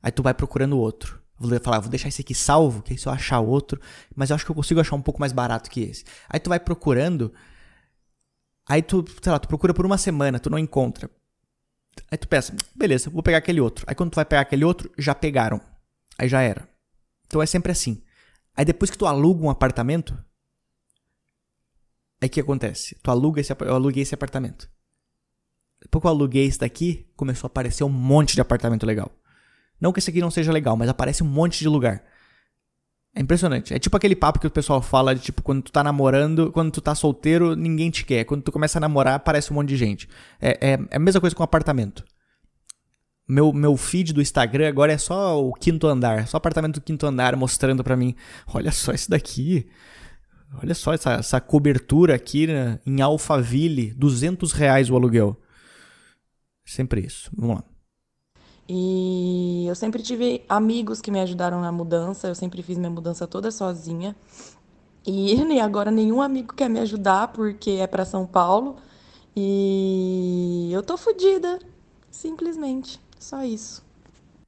Aí 0.03 0.11
tu 0.11 0.23
vai 0.23 0.33
procurando 0.33 0.79
outro. 0.79 1.21
Vou 1.39 1.61
falar, 1.61 1.81
vou 1.81 1.91
deixar 1.91 2.09
esse 2.09 2.23
aqui 2.23 2.35
salvo, 2.35 2.81
que 2.81 2.95
aí 2.95 2.99
se 2.99 3.07
eu 3.07 3.13
achar 3.13 3.41
outro, 3.41 3.79
mas 4.17 4.31
eu 4.31 4.37
acho 4.37 4.47
que 4.47 4.51
eu 4.51 4.55
consigo 4.55 4.81
achar 4.81 4.97
um 4.97 5.03
pouco 5.03 5.21
mais 5.21 5.33
barato 5.33 5.69
que 5.69 5.83
esse. 5.83 6.05
Aí 6.27 6.41
tu 6.41 6.49
vai 6.49 6.59
procurando, 6.59 7.35
aí 8.69 8.83
tu, 8.83 9.05
sei 9.23 9.33
lá, 9.33 9.39
tu 9.39 9.49
procura 9.49 9.75
por 9.75 9.87
uma 9.87 9.99
semana, 9.99 10.39
tu 10.39 10.51
não 10.51 10.59
encontra. 10.59 11.11
Aí 12.11 12.19
tu 12.19 12.29
pensa, 12.29 12.55
beleza, 12.75 13.11
vou 13.11 13.23
pegar 13.23 13.39
aquele 13.39 13.61
outro. 13.61 13.85
Aí 13.87 13.95
quando 13.95 14.11
tu 14.11 14.17
vai 14.17 14.25
pegar 14.25 14.43
aquele 14.43 14.65
outro, 14.65 14.91
já 14.99 15.15
pegaram. 15.15 15.61
Aí 16.19 16.29
já 16.29 16.41
era. 16.41 16.69
Então 17.27 17.43
é 17.43 17.47
sempre 17.47 17.73
assim. 17.73 18.03
Aí 18.57 18.65
depois 18.65 18.91
que 18.91 18.99
tu 18.99 19.07
aluga 19.07 19.45
um 19.45 19.51
apartamento, 19.51 20.17
aí 22.21 22.29
o 22.29 22.31
que 22.31 22.41
acontece? 22.41 22.97
Tu 23.03 23.11
aluga 23.11 23.41
esse, 23.41 23.53
eu 23.53 23.75
aluguei 23.75 24.03
esse 24.03 24.15
apartamento. 24.15 24.71
Depois 25.81 26.01
que 26.01 26.07
eu 26.07 26.11
aluguei 26.11 26.47
esse 26.47 26.59
daqui, 26.59 27.11
começou 27.17 27.47
a 27.47 27.51
aparecer 27.51 27.83
um 27.85 27.89
monte 27.89 28.35
de 28.35 28.41
apartamento 28.41 28.87
legal. 28.87 29.11
Não 29.81 29.93
que 29.93 29.99
esse 29.99 30.11
aqui 30.11 30.21
não 30.21 30.31
seja 30.31 30.53
legal, 30.53 30.77
mas 30.77 30.89
aparece 30.89 31.23
um 31.23 31.27
monte 31.27 31.59
de 31.59 31.69
lugar. 31.69 32.05
É 33.15 33.21
impressionante. 33.21 33.75
É 33.75 33.79
tipo 33.79 33.97
aquele 33.97 34.17
papo 34.17 34.39
que 34.39 34.47
o 34.47 34.51
pessoal 34.51 34.81
fala 34.81 35.15
de 35.15 35.21
tipo, 35.21 35.43
quando 35.43 35.63
tu 35.63 35.73
tá 35.73 35.85
namorando, 35.85 36.51
quando 36.51 36.71
tu 36.71 36.81
tá 36.81 36.95
solteiro, 36.95 37.55
ninguém 37.55 37.91
te 37.91 38.05
quer. 38.05 38.25
Quando 38.25 38.43
tu 38.43 38.51
começa 38.51 38.79
a 38.79 38.81
namorar, 38.81 39.15
aparece 39.15 39.53
um 39.53 39.55
monte 39.55 39.69
de 39.69 39.77
gente. 39.77 40.09
É, 40.41 40.73
é, 40.73 40.79
é 40.91 40.97
a 40.97 40.99
mesma 40.99 41.21
coisa 41.21 41.37
com 41.37 41.43
apartamento. 41.43 42.05
Meu, 43.29 43.53
meu 43.53 43.77
feed 43.77 44.13
do 44.13 44.23
Instagram 44.23 44.69
agora 44.69 44.93
é 44.93 44.99
só 44.99 45.43
o 45.43 45.53
quinto 45.53 45.87
andar, 45.87 46.27
só 46.27 46.39
apartamento 46.39 46.75
do 46.75 46.81
quinto 46.81 47.07
andar 47.07 47.37
mostrando 47.37 47.85
para 47.85 47.97
mim. 47.97 48.15
Olha 48.47 48.73
só 48.73 48.93
esse 48.93 49.09
daqui. 49.09 49.69
Olha 50.63 50.75
só 50.75 50.93
essa, 50.93 51.15
essa 51.15 51.41
cobertura 51.41 52.15
aqui 52.15 52.47
né, 52.47 52.79
em 52.85 53.01
Alphaville, 53.01 53.95
200 53.95 54.53
reais 54.53 54.91
o 54.91 54.97
aluguel. 54.97 55.41
Sempre 56.65 57.03
isso. 57.07 57.31
Vamos 57.35 57.57
lá. 57.57 57.72
E 58.69 59.67
eu 59.67 59.75
sempre 59.75 60.03
tive 60.03 60.45
amigos 60.49 61.01
que 61.01 61.11
me 61.11 61.21
ajudaram 61.21 61.61
na 61.61 61.73
mudança, 61.73 62.29
eu 62.29 62.35
sempre 62.35 62.63
fiz 62.63 62.79
minha 62.79 62.91
mudança 62.91 63.27
toda 63.27 63.51
sozinha. 63.51 64.15
E, 65.07 65.35
e 65.43 65.61
agora 65.61 65.91
nenhum 65.91 66.23
amigo 66.23 66.55
quer 66.55 66.69
me 66.69 66.81
ajudar 66.81 67.29
porque 67.29 67.73
é 67.73 67.87
para 67.87 68.05
São 68.05 68.27
Paulo. 68.27 68.77
E 69.35 70.71
eu 70.73 70.83
tô 70.83 70.97
fodida, 70.97 71.59
simplesmente. 72.11 73.01
Só 73.19 73.43
isso. 73.45 73.83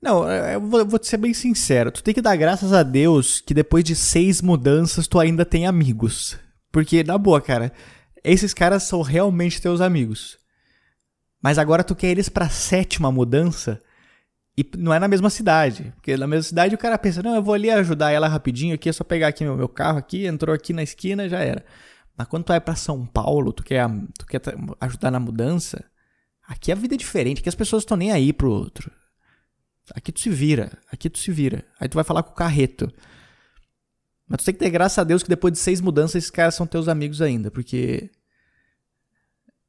Não, 0.03 0.31
eu 0.31 0.61
vou, 0.61 0.85
vou 0.85 0.99
te 0.99 1.07
ser 1.09 1.17
bem 1.17 1.33
sincero. 1.33 1.91
Tu 1.91 2.03
tem 2.03 2.13
que 2.13 2.21
dar 2.21 2.37
graças 2.37 2.73
a 2.73 2.83
Deus 2.83 3.41
que 3.41 3.55
depois 3.55 3.83
de 3.83 3.97
seis 3.97 4.43
mudanças 4.43 5.09
tu 5.09 5.19
ainda 5.19 5.47
tem 5.47 5.67
amigos. 5.67 6.37
Porque, 6.71 7.03
na 7.03 7.17
boa, 7.17 7.41
cara, 7.41 7.73
esses 8.23 8.53
caras 8.53 8.83
são 8.83 9.01
realmente 9.01 9.63
teus 9.63 9.81
amigos. 9.81 10.37
Mas 11.43 11.59
agora 11.59 11.85
tu 11.85 11.95
quer 11.95 12.09
eles 12.09 12.29
pra 12.29 12.49
sétima 12.51 13.11
mudança 13.11 13.81
e 14.57 14.69
não 14.79 14.95
é 14.95 14.99
na 14.99 15.09
mesma 15.09 15.31
cidade. 15.31 15.93
Porque 15.97 16.17
na 16.17 16.27
mesma 16.27 16.43
cidade 16.43 16.75
o 16.75 16.79
cara 16.79 16.97
pensa, 16.97 17.23
não, 17.23 17.35
eu 17.35 17.43
vou 17.43 17.55
ali 17.55 17.71
ajudar 17.71 18.13
ela 18.13 18.29
rapidinho 18.29 18.75
aqui, 18.75 18.89
é 18.89 18.93
só 18.93 19.03
pegar 19.03 19.29
aqui 19.29 19.45
meu, 19.45 19.57
meu 19.57 19.69
carro 19.69 19.99
aqui, 19.99 20.27
entrou 20.27 20.55
aqui 20.55 20.73
na 20.73 20.83
esquina, 20.83 21.29
já 21.29 21.41
era. 21.41 21.65
Mas 22.17 22.29
quando 22.29 22.45
tu 22.45 22.49
vai 22.49 22.61
para 22.61 22.77
São 22.77 23.05
Paulo, 23.05 23.53
tu 23.53 23.65
quer, 23.65 23.89
tu 24.19 24.27
quer 24.27 24.41
ajudar 24.81 25.11
na 25.11 25.19
mudança, 25.19 25.85
aqui 26.47 26.71
a 26.71 26.77
vida 26.77 26.95
é 26.95 26.99
diferente, 26.99 27.41
aqui 27.41 27.49
as 27.49 27.55
pessoas 27.55 27.83
estão 27.83 27.97
nem 27.97 28.13
aí 28.13 28.33
pro 28.33 28.51
outro. 28.51 28.91
Aqui 29.95 30.13
tu 30.13 30.21
se 30.21 30.31
vira, 30.31 30.79
aqui 30.91 31.11
tu 31.11 31.19
se 31.19 31.31
vira. 31.31 31.65
Aí 31.79 31.89
tu 31.89 31.95
vai 31.95 32.05
falar 32.05 32.23
com 32.23 32.31
o 32.31 32.35
carreto. 32.35 32.91
Mas 34.27 34.41
tu 34.41 34.45
tem 34.47 34.55
que 34.55 34.61
ter 34.61 34.71
graça 34.71 35.01
a 35.01 35.05
Deus 35.05 35.23
que 35.23 35.29
depois 35.29 35.53
de 35.53 35.59
seis 35.59 35.81
mudanças 35.81 36.17
esses 36.17 36.31
caras 36.31 36.55
são 36.55 36.67
teus 36.67 36.89
amigos 36.89 37.21
ainda, 37.21 37.51
porque 37.51 38.11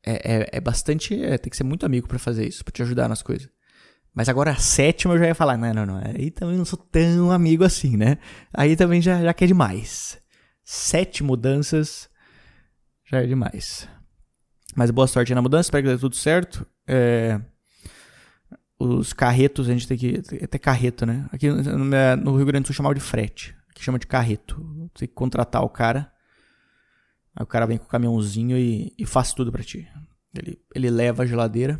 é, 0.06 0.14
é, 0.14 0.50
é 0.54 0.62
bastante. 0.62 1.22
É, 1.22 1.38
tem 1.38 1.50
que 1.50 1.58
ser 1.58 1.64
muito 1.64 1.86
amigo 1.86 2.08
para 2.08 2.20
fazer 2.20 2.48
isso, 2.48 2.64
para 2.64 2.72
te 2.72 2.82
ajudar 2.84 3.10
nas 3.10 3.22
coisas. 3.22 3.50
Mas 4.16 4.30
agora 4.30 4.52
a 4.52 4.56
sétima 4.56 5.14
eu 5.14 5.20
já 5.20 5.28
ia 5.28 5.36
falar, 5.36 5.58
não, 5.58 5.74
não, 5.74 5.86
não. 5.86 5.98
Aí 5.98 6.32
também 6.32 6.58
não 6.58 6.64
sou 6.64 6.80
tão 6.80 7.32
amigo 7.32 7.66
assim, 7.66 7.98
né? 7.98 8.18
Aí 8.54 8.78
também 8.78 9.02
já, 9.02 9.22
já 9.22 9.34
quer 9.34 9.46
demais. 9.46 10.18
Sete 10.64 11.22
mudanças 11.22 12.10
já 13.04 13.22
é 13.22 13.28
demais. 13.28 13.90
Mas 14.74 14.90
boa 14.90 15.06
sorte 15.06 15.36
na 15.36 15.42
mudança, 15.42 15.68
espero 15.68 15.84
que 15.84 15.94
dê 15.94 16.00
tudo 16.00 16.16
certo. 16.16 16.66
É, 16.88 17.42
os 18.80 19.12
carretos, 19.12 19.70
a 19.70 19.74
gente 19.74 19.86
tem 19.86 19.98
que. 19.98 20.22
Até 20.42 20.58
carreto, 20.58 21.06
né? 21.06 21.28
Aqui 21.32 21.50
no 21.50 22.38
Rio 22.38 22.46
Grande 22.46 22.64
do 22.64 22.68
Sul 22.68 22.76
chamava 22.76 22.96
de 22.96 23.02
frete. 23.02 23.54
Que 23.74 23.84
chama 23.84 24.00
de 24.00 24.08
carreto. 24.08 24.90
Tem 24.94 25.10
que 25.10 25.14
contratar 25.14 25.62
o 25.62 25.70
cara. 25.70 26.10
Aí 27.36 27.44
o 27.44 27.48
cara 27.48 27.66
vem 27.66 27.78
com 27.78 27.84
o 27.84 27.90
caminhãozinho 27.90 28.58
e, 28.58 28.94
e 28.98 29.06
faz 29.06 29.34
tudo 29.34 29.52
para 29.52 29.64
ti. 29.64 29.86
Ele, 30.34 30.58
ele 30.74 30.90
leva 30.90 31.24
a 31.24 31.26
geladeira 31.26 31.80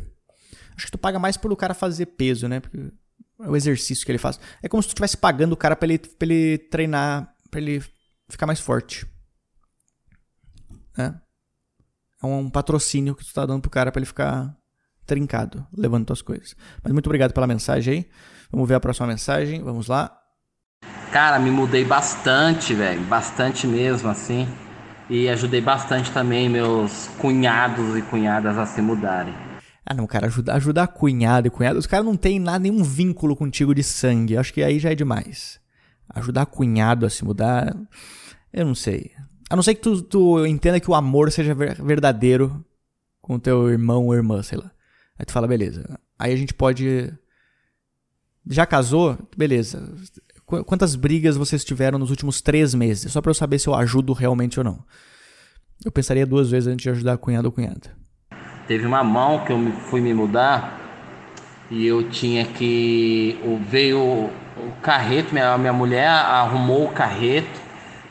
Acho 0.76 0.86
que 0.86 0.92
tu 0.92 0.98
paga 0.98 1.18
mais 1.18 1.36
pelo 1.36 1.56
cara 1.56 1.74
fazer 1.74 2.06
peso, 2.06 2.46
né? 2.48 2.60
Porque 2.60 2.92
é 3.40 3.48
o 3.48 3.56
exercício 3.56 4.04
que 4.04 4.12
ele 4.12 4.18
faz. 4.18 4.38
É 4.62 4.68
como 4.68 4.82
se 4.82 4.88
tu 4.88 4.90
estivesse 4.90 5.16
pagando 5.16 5.52
o 5.52 5.56
cara 5.56 5.74
pra 5.74 5.86
ele, 5.86 5.98
pra 5.98 6.26
ele 6.26 6.58
treinar, 6.58 7.34
pra 7.50 7.60
ele 7.60 7.82
ficar 8.28 8.46
mais 8.46 8.60
forte. 8.60 9.06
É. 10.98 11.12
É 12.22 12.26
um 12.26 12.50
patrocínio 12.50 13.14
que 13.14 13.24
tu 13.24 13.32
tá 13.32 13.44
dando 13.44 13.60
pro 13.60 13.70
cara 13.70 13.92
pra 13.92 14.00
ele 14.00 14.06
ficar 14.06 14.56
trincado, 15.04 15.66
levando 15.76 16.06
tuas 16.06 16.22
coisas. 16.22 16.56
Mas 16.82 16.92
muito 16.92 17.06
obrigado 17.06 17.32
pela 17.32 17.46
mensagem 17.46 17.94
aí. 17.94 18.10
Vamos 18.50 18.68
ver 18.68 18.74
a 18.74 18.80
próxima 18.80 19.06
mensagem. 19.06 19.62
Vamos 19.62 19.86
lá. 19.86 20.16
Cara, 21.12 21.38
me 21.38 21.50
mudei 21.50 21.84
bastante, 21.84 22.74
velho. 22.74 23.02
Bastante 23.04 23.66
mesmo, 23.66 24.08
assim. 24.08 24.48
E 25.08 25.28
ajudei 25.28 25.60
bastante 25.60 26.10
também 26.10 26.48
meus 26.48 27.08
cunhados 27.18 27.96
e 27.96 28.02
cunhadas 28.02 28.58
a 28.58 28.66
se 28.66 28.82
mudarem. 28.82 29.34
Ah, 29.88 29.94
não, 29.94 30.04
cara, 30.04 30.26
ajudar, 30.26 30.56
ajudar 30.56 30.88
cunhado 30.88 31.46
e 31.46 31.50
cunhada. 31.50 31.78
Os 31.78 31.86
caras 31.86 32.04
não 32.04 32.16
tem 32.16 32.40
nada, 32.40 32.58
nenhum 32.58 32.82
vínculo 32.82 33.36
contigo 33.36 33.72
de 33.72 33.84
sangue. 33.84 34.36
Acho 34.36 34.52
que 34.52 34.60
aí 34.60 34.80
já 34.80 34.90
é 34.90 34.96
demais. 34.96 35.60
Ajudar 36.08 36.44
cunhado 36.46 37.06
a 37.06 37.10
se 37.10 37.24
mudar. 37.24 37.72
Eu 38.52 38.66
não 38.66 38.74
sei. 38.74 39.12
A 39.48 39.54
não 39.54 39.62
ser 39.62 39.76
que 39.76 39.82
tu, 39.82 40.02
tu 40.02 40.44
entenda 40.44 40.80
que 40.80 40.90
o 40.90 40.94
amor 40.94 41.30
seja 41.30 41.54
verdadeiro 41.54 42.64
com 43.20 43.38
teu 43.38 43.70
irmão 43.70 44.06
ou 44.06 44.14
irmã, 44.14 44.42
sei 44.42 44.58
lá. 44.58 44.72
Aí 45.16 45.24
tu 45.24 45.32
fala, 45.32 45.46
beleza. 45.46 46.00
Aí 46.18 46.32
a 46.32 46.36
gente 46.36 46.52
pode. 46.52 47.12
Já 48.44 48.66
casou? 48.66 49.16
Beleza. 49.36 49.94
Quantas 50.44 50.96
brigas 50.96 51.36
vocês 51.36 51.64
tiveram 51.64 51.98
nos 51.98 52.10
últimos 52.10 52.40
três 52.40 52.74
meses? 52.74 53.12
Só 53.12 53.20
pra 53.20 53.30
eu 53.30 53.34
saber 53.34 53.60
se 53.60 53.68
eu 53.68 53.74
ajudo 53.74 54.12
realmente 54.12 54.58
ou 54.58 54.64
não. 54.64 54.84
Eu 55.84 55.92
pensaria 55.92 56.26
duas 56.26 56.50
vezes 56.50 56.66
antes 56.66 56.82
de 56.82 56.90
ajudar 56.90 57.18
cunhado 57.18 57.46
ou 57.46 57.52
cunhada. 57.52 58.05
Teve 58.66 58.86
uma 58.86 59.04
mão 59.04 59.44
que 59.44 59.52
eu 59.52 59.72
fui 59.88 60.00
me 60.00 60.12
mudar 60.12 60.80
e 61.70 61.86
eu 61.86 62.08
tinha 62.08 62.44
que. 62.44 63.38
Veio 63.68 64.30
o 64.56 64.72
carreto, 64.82 65.32
minha, 65.32 65.56
minha 65.58 65.72
mulher 65.72 66.08
arrumou 66.08 66.86
o 66.86 66.92
carreto, 66.92 67.60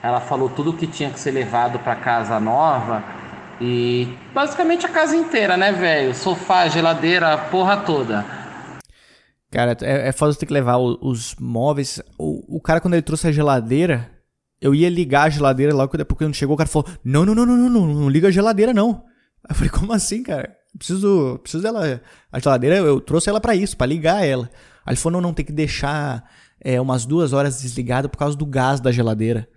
ela 0.01 0.21
falou 0.21 0.49
tudo 0.49 0.73
que 0.73 0.87
tinha 0.87 1.09
que 1.09 1.19
ser 1.19 1.31
levado 1.31 1.79
para 1.79 1.95
casa 1.95 2.39
nova 2.39 3.03
e 3.59 4.07
basicamente 4.33 4.85
a 4.85 4.89
casa 4.89 5.15
inteira, 5.15 5.57
né, 5.57 5.71
velho? 5.71 6.13
Sofá, 6.13 6.67
geladeira, 6.67 7.33
a 7.33 7.37
porra 7.37 7.77
toda. 7.77 8.25
Cara, 9.51 9.75
é, 9.81 10.09
é 10.09 10.11
foda 10.11 10.35
ter 10.35 10.45
que 10.45 10.53
levar 10.53 10.77
os, 10.77 11.35
móveis. 11.39 12.01
O, 12.17 12.57
o 12.57 12.61
cara, 12.61 12.81
quando 12.81 12.93
ele 12.95 13.01
trouxe 13.01 13.27
a 13.27 13.31
geladeira, 13.31 14.11
eu 14.59 14.75
ia 14.75 14.89
ligar 14.89 15.23
a 15.23 15.29
geladeira 15.29 15.73
logo 15.73 15.97
depois 15.97 16.17
quando 16.17 16.33
chegou, 16.33 16.55
o 16.55 16.57
cara 16.57 16.69
falou: 16.69 16.87
Não, 17.03 17.25
não, 17.25 17.33
não, 17.33 17.45
não, 17.45 17.57
não, 17.57 17.69
não, 17.69 17.87
não 17.87 18.09
liga 18.09 18.27
a 18.27 18.31
geladeira, 18.31 18.73
não. 18.73 19.03
Aí 19.45 19.51
eu 19.51 19.55
falei, 19.55 19.69
como 19.69 19.93
assim, 19.93 20.23
cara? 20.23 20.55
Preciso, 20.77 21.39
preciso 21.41 21.63
dela. 21.63 22.01
A 22.31 22.39
geladeira, 22.39 22.77
eu 22.77 22.99
trouxe 22.99 23.29
ela 23.29 23.39
para 23.39 23.55
isso, 23.55 23.77
para 23.77 23.87
ligar 23.87 24.25
ela. 24.25 24.49
Aí 24.85 24.93
ele 24.93 24.99
falou, 24.99 25.21
não, 25.21 25.29
não, 25.29 25.33
tem 25.33 25.45
que 25.45 25.51
deixar 25.51 26.29
é, 26.59 26.79
umas 26.81 27.05
duas 27.05 27.31
horas 27.31 27.61
desligado 27.61 28.09
por 28.09 28.17
causa 28.17 28.35
do 28.35 28.45
gás 28.45 28.79
da 28.79 28.91
geladeira. 28.91 29.47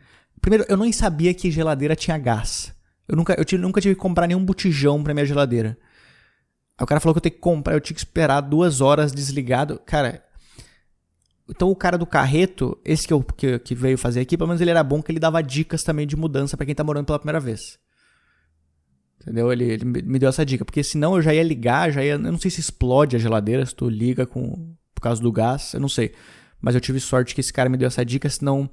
Primeiro, 0.40 0.64
eu 0.68 0.76
nem 0.76 0.92
sabia 0.92 1.34
que 1.34 1.50
geladeira 1.50 1.96
tinha 1.96 2.16
gás. 2.18 2.72
Eu 3.08 3.16
nunca, 3.16 3.34
eu 3.38 3.44
tive, 3.44 3.60
nunca 3.60 3.80
tive 3.80 3.94
que 3.94 4.00
comprar 4.00 4.26
nenhum 4.26 4.44
botijão 4.44 5.02
pra 5.02 5.14
minha 5.14 5.26
geladeira. 5.26 5.78
Aí 6.78 6.84
o 6.84 6.86
cara 6.86 7.00
falou 7.00 7.14
que 7.14 7.18
eu 7.18 7.22
tenho 7.22 7.34
que 7.34 7.40
comprar, 7.40 7.74
eu 7.74 7.80
tinha 7.80 7.94
que 7.94 8.00
esperar 8.00 8.40
duas 8.42 8.80
horas 8.80 9.10
desligado. 9.10 9.80
Cara, 9.84 10.22
então 11.48 11.70
o 11.70 11.76
cara 11.76 11.98
do 11.98 12.06
carreto, 12.06 12.78
esse 12.84 13.06
que, 13.06 13.12
eu, 13.12 13.22
que, 13.22 13.58
que 13.58 13.74
veio 13.74 13.98
fazer 13.98 14.20
aqui, 14.20 14.36
pelo 14.36 14.48
menos 14.48 14.60
ele 14.60 14.70
era 14.70 14.84
bom 14.84 15.02
que 15.02 15.10
ele 15.10 15.18
dava 15.18 15.42
dicas 15.42 15.82
também 15.82 16.06
de 16.06 16.14
mudança 16.14 16.56
para 16.56 16.66
quem 16.66 16.74
tá 16.74 16.84
morando 16.84 17.06
pela 17.06 17.18
primeira 17.18 17.40
vez. 17.40 17.78
Entendeu? 19.28 19.52
Ele, 19.52 19.64
ele, 19.64 19.84
me 19.84 20.18
deu 20.18 20.30
essa 20.30 20.44
dica. 20.44 20.64
Porque 20.64 20.82
senão 20.82 21.14
eu 21.14 21.22
já 21.22 21.34
ia 21.34 21.42
ligar, 21.42 21.92
já 21.92 22.02
ia. 22.02 22.12
Eu 22.12 22.18
não 22.18 22.38
sei 22.38 22.50
se 22.50 22.60
explode 22.60 23.14
a 23.14 23.18
geladeira, 23.18 23.64
se 23.66 23.74
tu 23.74 23.88
liga 23.88 24.24
com, 24.24 24.74
por 24.94 25.02
causa 25.02 25.20
do 25.20 25.30
gás, 25.30 25.74
eu 25.74 25.80
não 25.80 25.88
sei. 25.88 26.14
Mas 26.60 26.74
eu 26.74 26.80
tive 26.80 26.98
sorte 26.98 27.34
que 27.34 27.42
esse 27.42 27.52
cara 27.52 27.68
me 27.68 27.76
deu 27.76 27.86
essa 27.86 28.04
dica, 28.04 28.28
senão 28.28 28.68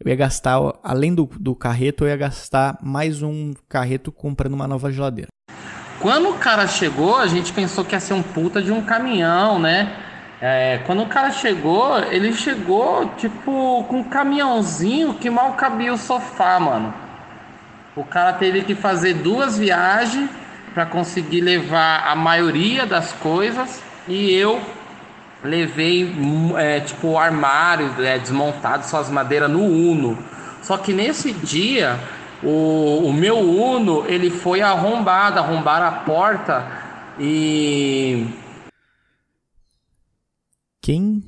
eu 0.00 0.10
ia 0.10 0.16
gastar, 0.16 0.58
além 0.82 1.14
do, 1.14 1.26
do 1.38 1.54
carreto, 1.54 2.04
eu 2.04 2.08
ia 2.08 2.16
gastar 2.16 2.76
mais 2.82 3.22
um 3.22 3.54
carreto 3.68 4.10
comprando 4.10 4.54
uma 4.54 4.66
nova 4.66 4.90
geladeira. 4.90 5.28
Quando 6.00 6.30
o 6.30 6.38
cara 6.38 6.66
chegou, 6.66 7.16
a 7.16 7.26
gente 7.26 7.52
pensou 7.52 7.84
que 7.84 7.94
ia 7.94 8.00
ser 8.00 8.14
um 8.14 8.22
puta 8.22 8.60
de 8.60 8.72
um 8.72 8.82
caminhão, 8.82 9.58
né? 9.58 9.94
É, 10.40 10.78
quando 10.86 11.02
o 11.02 11.06
cara 11.06 11.30
chegou, 11.30 11.98
ele 12.04 12.32
chegou 12.32 13.06
tipo 13.16 13.84
com 13.84 13.98
um 13.98 14.04
caminhãozinho 14.04 15.14
que 15.14 15.28
mal 15.30 15.52
cabia 15.52 15.92
o 15.92 15.98
sofá, 15.98 16.58
mano. 16.58 17.09
O 17.96 18.04
cara 18.04 18.32
teve 18.34 18.62
que 18.62 18.74
fazer 18.74 19.14
duas 19.14 19.58
viagens 19.58 20.30
para 20.72 20.86
conseguir 20.86 21.40
levar 21.40 22.06
a 22.06 22.14
maioria 22.14 22.86
das 22.86 23.12
coisas 23.12 23.82
e 24.06 24.32
eu 24.32 24.60
levei 25.42 26.14
é, 26.56 26.80
tipo 26.80 27.18
armário 27.18 27.92
é, 28.04 28.18
desmontado, 28.18 28.86
suas 28.86 29.10
madeiras 29.10 29.50
no 29.50 29.62
Uno. 29.64 30.18
Só 30.62 30.78
que 30.78 30.92
nesse 30.92 31.32
dia 31.32 31.98
o, 32.42 33.06
o 33.06 33.12
meu 33.12 33.38
Uno 33.38 34.06
ele 34.06 34.30
foi 34.30 34.60
arrombado, 34.60 35.38
arrombaram 35.38 35.86
a 35.86 35.92
porta 35.92 36.66
e 37.18 38.26
quem 40.80 41.22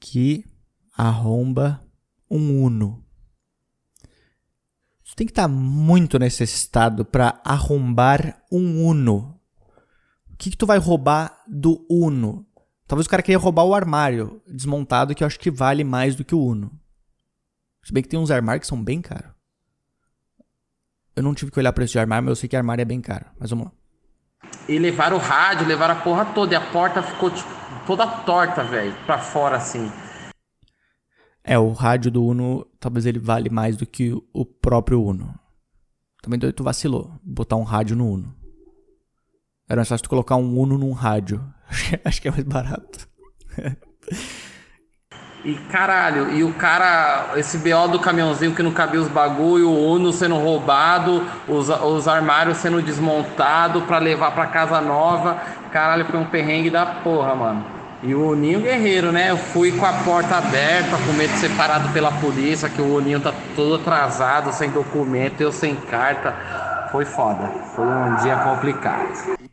que 0.00 0.44
arromba 0.96 1.80
um 2.30 2.64
Uno? 2.64 2.99
Tu 5.10 5.16
tem 5.16 5.26
que 5.26 5.32
estar 5.32 5.42
tá 5.42 5.48
muito 5.48 6.20
necessitado 6.20 7.04
para 7.04 7.40
arrombar 7.44 8.40
um 8.50 8.86
Uno. 8.86 9.36
O 10.32 10.36
que, 10.38 10.50
que 10.50 10.56
tu 10.56 10.66
vai 10.66 10.78
roubar 10.78 11.42
do 11.48 11.84
Uno? 11.90 12.46
Talvez 12.86 13.06
o 13.06 13.10
cara 13.10 13.20
queria 13.20 13.36
roubar 13.38 13.64
o 13.64 13.74
armário 13.74 14.40
desmontado, 14.46 15.12
que 15.12 15.24
eu 15.24 15.26
acho 15.26 15.40
que 15.40 15.50
vale 15.50 15.82
mais 15.82 16.14
do 16.14 16.24
que 16.24 16.32
o 16.32 16.40
Uno. 16.40 16.70
Se 17.82 17.92
bem 17.92 18.04
que 18.04 18.08
tem 18.08 18.20
uns 18.20 18.30
armários 18.30 18.60
que 18.60 18.68
são 18.68 18.80
bem 18.80 19.02
caros. 19.02 19.32
Eu 21.16 21.24
não 21.24 21.34
tive 21.34 21.50
que 21.50 21.58
olhar 21.58 21.72
para 21.72 21.84
esse 21.84 21.98
armário, 21.98 22.26
mas 22.26 22.30
eu 22.30 22.36
sei 22.36 22.48
que 22.48 22.56
armário 22.56 22.82
é 22.82 22.84
bem 22.84 23.00
caro. 23.00 23.26
Mas 23.36 23.50
vamos 23.50 23.66
lá. 23.66 23.72
E 24.68 24.78
levaram 24.78 25.16
o 25.16 25.20
rádio, 25.20 25.66
levaram 25.66 25.94
a 25.94 26.00
porra 26.02 26.24
toda. 26.26 26.54
E 26.54 26.56
a 26.56 26.70
porta 26.70 27.02
ficou 27.02 27.32
tipo, 27.32 27.50
toda 27.84 28.06
torta, 28.06 28.62
velho. 28.62 28.94
Pra 29.06 29.18
fora, 29.18 29.56
assim. 29.56 29.90
É, 31.42 31.58
o 31.58 31.72
rádio 31.72 32.10
do 32.10 32.24
Uno, 32.24 32.66
talvez 32.78 33.06
ele 33.06 33.18
vale 33.18 33.48
mais 33.48 33.76
do 33.76 33.86
que 33.86 34.12
o 34.32 34.44
próprio 34.44 35.02
Uno. 35.02 35.34
Também 36.22 36.38
tu 36.52 36.62
vacilou. 36.62 37.12
Botar 37.22 37.56
um 37.56 37.62
rádio 37.62 37.96
no 37.96 38.06
Uno. 38.06 38.34
Era 39.68 39.76
mais 39.78 39.88
fácil 39.88 40.04
tu 40.04 40.10
colocar 40.10 40.36
um 40.36 40.58
Uno 40.58 40.76
num 40.76 40.92
rádio. 40.92 41.42
Acho 42.04 42.20
que 42.20 42.28
é 42.28 42.30
mais 42.30 42.44
barato. 42.44 43.08
E 45.42 45.54
caralho, 45.54 46.30
e 46.34 46.44
o 46.44 46.52
cara, 46.52 47.30
esse 47.36 47.56
BO 47.56 47.88
do 47.88 47.98
caminhãozinho 47.98 48.54
que 48.54 48.62
não 48.62 48.72
cabia 48.72 49.00
os 49.00 49.08
bagulho, 49.08 49.70
o 49.70 49.92
Uno 49.92 50.12
sendo 50.12 50.36
roubado, 50.36 51.26
os, 51.48 51.70
os 51.70 52.06
armários 52.06 52.58
sendo 52.58 52.82
desmontados 52.82 53.82
para 53.84 53.96
levar 53.96 54.32
para 54.32 54.48
casa 54.48 54.82
nova. 54.82 55.40
Caralho, 55.72 56.04
foi 56.04 56.20
um 56.20 56.26
perrengue 56.26 56.68
da 56.68 56.84
porra, 56.84 57.34
mano. 57.34 57.79
E 58.02 58.14
o 58.14 58.30
Uninho 58.30 58.60
Guerreiro, 58.60 59.12
né? 59.12 59.30
Eu 59.30 59.36
fui 59.36 59.72
com 59.72 59.84
a 59.84 59.92
porta 59.92 60.36
aberta, 60.36 60.96
com 61.06 61.12
medo 61.12 61.32
de 61.34 61.38
ser 61.38 61.50
parado 61.50 61.92
pela 61.92 62.10
polícia, 62.12 62.68
que 62.68 62.80
o 62.80 62.96
Uninho 62.96 63.20
tá 63.20 63.32
todo 63.54 63.74
atrasado, 63.74 64.52
sem 64.52 64.70
documento, 64.70 65.40
eu 65.40 65.52
sem 65.52 65.74
carta. 65.76 66.34
Foi 66.90 67.04
foda. 67.04 67.46
Foi 67.74 67.84
um 67.84 68.16
dia 68.16 68.36
complicado. 68.36 69.49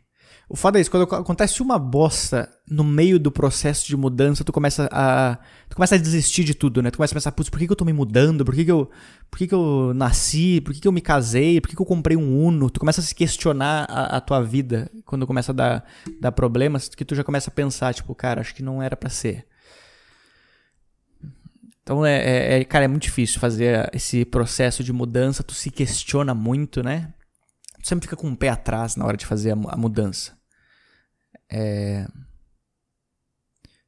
O 0.50 0.56
foda 0.56 0.78
é 0.78 0.80
isso, 0.80 0.90
quando 0.90 1.02
acontece 1.14 1.60
uma 1.60 1.78
bosta 1.78 2.48
no 2.66 2.82
meio 2.82 3.18
do 3.18 3.30
processo 3.30 3.86
de 3.86 3.94
mudança, 3.94 4.42
tu 4.42 4.50
começa 4.50 4.88
a. 4.90 5.36
Tu 5.68 5.76
começa 5.76 5.94
a 5.94 5.98
desistir 5.98 6.42
de 6.42 6.54
tudo, 6.54 6.80
né? 6.80 6.90
Tu 6.90 6.96
começa 6.96 7.12
a 7.12 7.16
pensar, 7.16 7.32
putz, 7.32 7.50
por 7.50 7.58
que, 7.58 7.66
que 7.66 7.72
eu 7.72 7.76
tô 7.76 7.84
me 7.84 7.92
mudando? 7.92 8.46
Por 8.46 8.54
que, 8.54 8.64
que 8.64 8.72
eu. 8.72 8.90
Por 9.30 9.38
que, 9.38 9.46
que 9.46 9.54
eu 9.54 9.92
nasci? 9.94 10.62
Por 10.62 10.72
que, 10.72 10.80
que 10.80 10.88
eu 10.88 10.92
me 10.92 11.02
casei? 11.02 11.60
Por 11.60 11.68
que, 11.68 11.76
que 11.76 11.82
eu 11.82 11.86
comprei 11.86 12.16
um 12.16 12.42
Uno? 12.42 12.70
Tu 12.70 12.80
começa 12.80 13.02
a 13.02 13.04
se 13.04 13.14
questionar 13.14 13.84
a, 13.90 14.16
a 14.16 14.20
tua 14.22 14.40
vida 14.40 14.90
quando 15.04 15.26
começa 15.26 15.52
a 15.52 15.54
dar, 15.54 15.84
dar 16.18 16.32
problemas, 16.32 16.88
que 16.88 17.04
tu 17.04 17.14
já 17.14 17.22
começa 17.22 17.50
a 17.50 17.52
pensar, 17.52 17.92
tipo, 17.92 18.14
cara, 18.14 18.40
acho 18.40 18.54
que 18.54 18.62
não 18.62 18.82
era 18.82 18.96
para 18.96 19.10
ser. 19.10 19.44
Então, 21.82 22.06
é, 22.06 22.16
é, 22.16 22.60
é, 22.60 22.64
cara, 22.64 22.86
é 22.86 22.88
muito 22.88 23.02
difícil 23.02 23.38
fazer 23.38 23.90
esse 23.92 24.24
processo 24.24 24.82
de 24.82 24.94
mudança, 24.94 25.42
tu 25.42 25.52
se 25.52 25.70
questiona 25.70 26.32
muito, 26.32 26.82
né? 26.82 27.12
Tu 27.82 27.88
sempre 27.88 28.06
fica 28.06 28.16
com 28.16 28.30
o 28.30 28.36
pé 28.36 28.48
atrás 28.48 28.96
na 28.96 29.04
hora 29.04 29.16
de 29.16 29.26
fazer 29.26 29.50
a, 29.50 29.54
a 29.54 29.76
mudança. 29.76 30.37
É... 31.50 32.06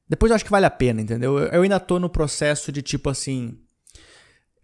Depois 0.08 0.30
eu 0.30 0.36
acho 0.36 0.44
que 0.44 0.50
vale 0.50 0.66
a 0.66 0.70
pena, 0.70 1.00
entendeu? 1.00 1.38
Eu 1.38 1.62
ainda 1.62 1.78
tô 1.78 1.98
no 1.98 2.10
processo 2.10 2.72
de 2.72 2.82
tipo 2.82 3.08
assim. 3.08 3.58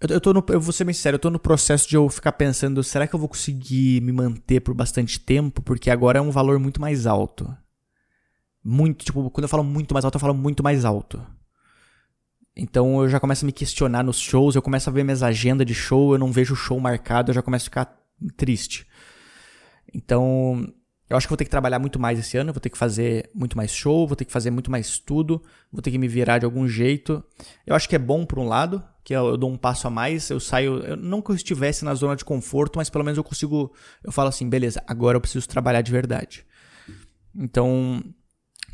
Eu, 0.00 0.20
eu, 0.22 0.34
no, 0.34 0.44
eu 0.48 0.60
vou 0.60 0.72
ser 0.72 0.84
bem 0.84 0.92
sincero, 0.92 1.14
eu 1.14 1.20
tô 1.20 1.30
no 1.30 1.38
processo 1.38 1.88
de 1.88 1.96
eu 1.96 2.08
ficar 2.08 2.32
pensando, 2.32 2.82
será 2.82 3.06
que 3.06 3.14
eu 3.14 3.18
vou 3.18 3.28
conseguir 3.28 4.02
me 4.02 4.12
manter 4.12 4.60
por 4.60 4.74
bastante 4.74 5.18
tempo? 5.18 5.62
Porque 5.62 5.90
agora 5.90 6.18
é 6.18 6.22
um 6.22 6.30
valor 6.30 6.58
muito 6.58 6.80
mais 6.80 7.06
alto. 7.06 7.56
Muito, 8.62 9.04
tipo, 9.04 9.30
quando 9.30 9.44
eu 9.44 9.48
falo 9.48 9.62
muito 9.62 9.94
mais 9.94 10.04
alto, 10.04 10.16
eu 10.16 10.20
falo 10.20 10.34
muito 10.34 10.62
mais 10.62 10.84
alto. 10.84 11.24
Então 12.56 13.02
eu 13.02 13.08
já 13.08 13.20
começo 13.20 13.44
a 13.44 13.46
me 13.46 13.52
questionar 13.52 14.02
nos 14.02 14.18
shows, 14.18 14.56
eu 14.56 14.62
começo 14.62 14.90
a 14.90 14.92
ver 14.92 15.04
minhas 15.04 15.22
agendas 15.22 15.66
de 15.66 15.74
show, 15.74 16.12
eu 16.12 16.18
não 16.18 16.32
vejo 16.32 16.56
show 16.56 16.80
marcado, 16.80 17.30
eu 17.30 17.34
já 17.34 17.42
começo 17.42 17.64
a 17.64 17.66
ficar 17.66 18.06
triste. 18.36 18.86
Então, 19.94 20.66
eu 21.08 21.16
acho 21.16 21.26
que 21.26 21.30
vou 21.30 21.36
ter 21.36 21.44
que 21.44 21.50
trabalhar 21.50 21.78
muito 21.78 22.00
mais 22.00 22.18
esse 22.18 22.36
ano, 22.36 22.52
vou 22.52 22.60
ter 22.60 22.70
que 22.70 22.78
fazer 22.78 23.30
muito 23.32 23.56
mais 23.56 23.70
show, 23.70 24.06
vou 24.06 24.16
ter 24.16 24.24
que 24.24 24.32
fazer 24.32 24.50
muito 24.50 24.70
mais 24.70 24.98
tudo, 24.98 25.40
vou 25.70 25.80
ter 25.80 25.92
que 25.92 25.98
me 25.98 26.08
virar 26.08 26.38
de 26.38 26.44
algum 26.44 26.66
jeito. 26.66 27.22
Eu 27.64 27.76
acho 27.76 27.88
que 27.88 27.94
é 27.94 27.98
bom 27.98 28.26
por 28.26 28.40
um 28.40 28.48
lado, 28.48 28.82
que 29.04 29.14
eu, 29.14 29.28
eu 29.28 29.36
dou 29.36 29.50
um 29.50 29.56
passo 29.56 29.86
a 29.86 29.90
mais, 29.90 30.28
eu 30.30 30.40
saio, 30.40 30.78
eu, 30.78 30.96
não 30.96 31.22
que 31.22 31.30
eu 31.30 31.36
estivesse 31.36 31.84
na 31.84 31.94
zona 31.94 32.16
de 32.16 32.24
conforto, 32.24 32.76
mas 32.76 32.90
pelo 32.90 33.04
menos 33.04 33.16
eu 33.16 33.22
consigo, 33.22 33.72
eu 34.02 34.10
falo 34.10 34.28
assim, 34.28 34.48
beleza, 34.48 34.82
agora 34.84 35.16
eu 35.16 35.20
preciso 35.20 35.48
trabalhar 35.48 35.80
de 35.80 35.92
verdade. 35.92 36.44
Então, 37.32 38.02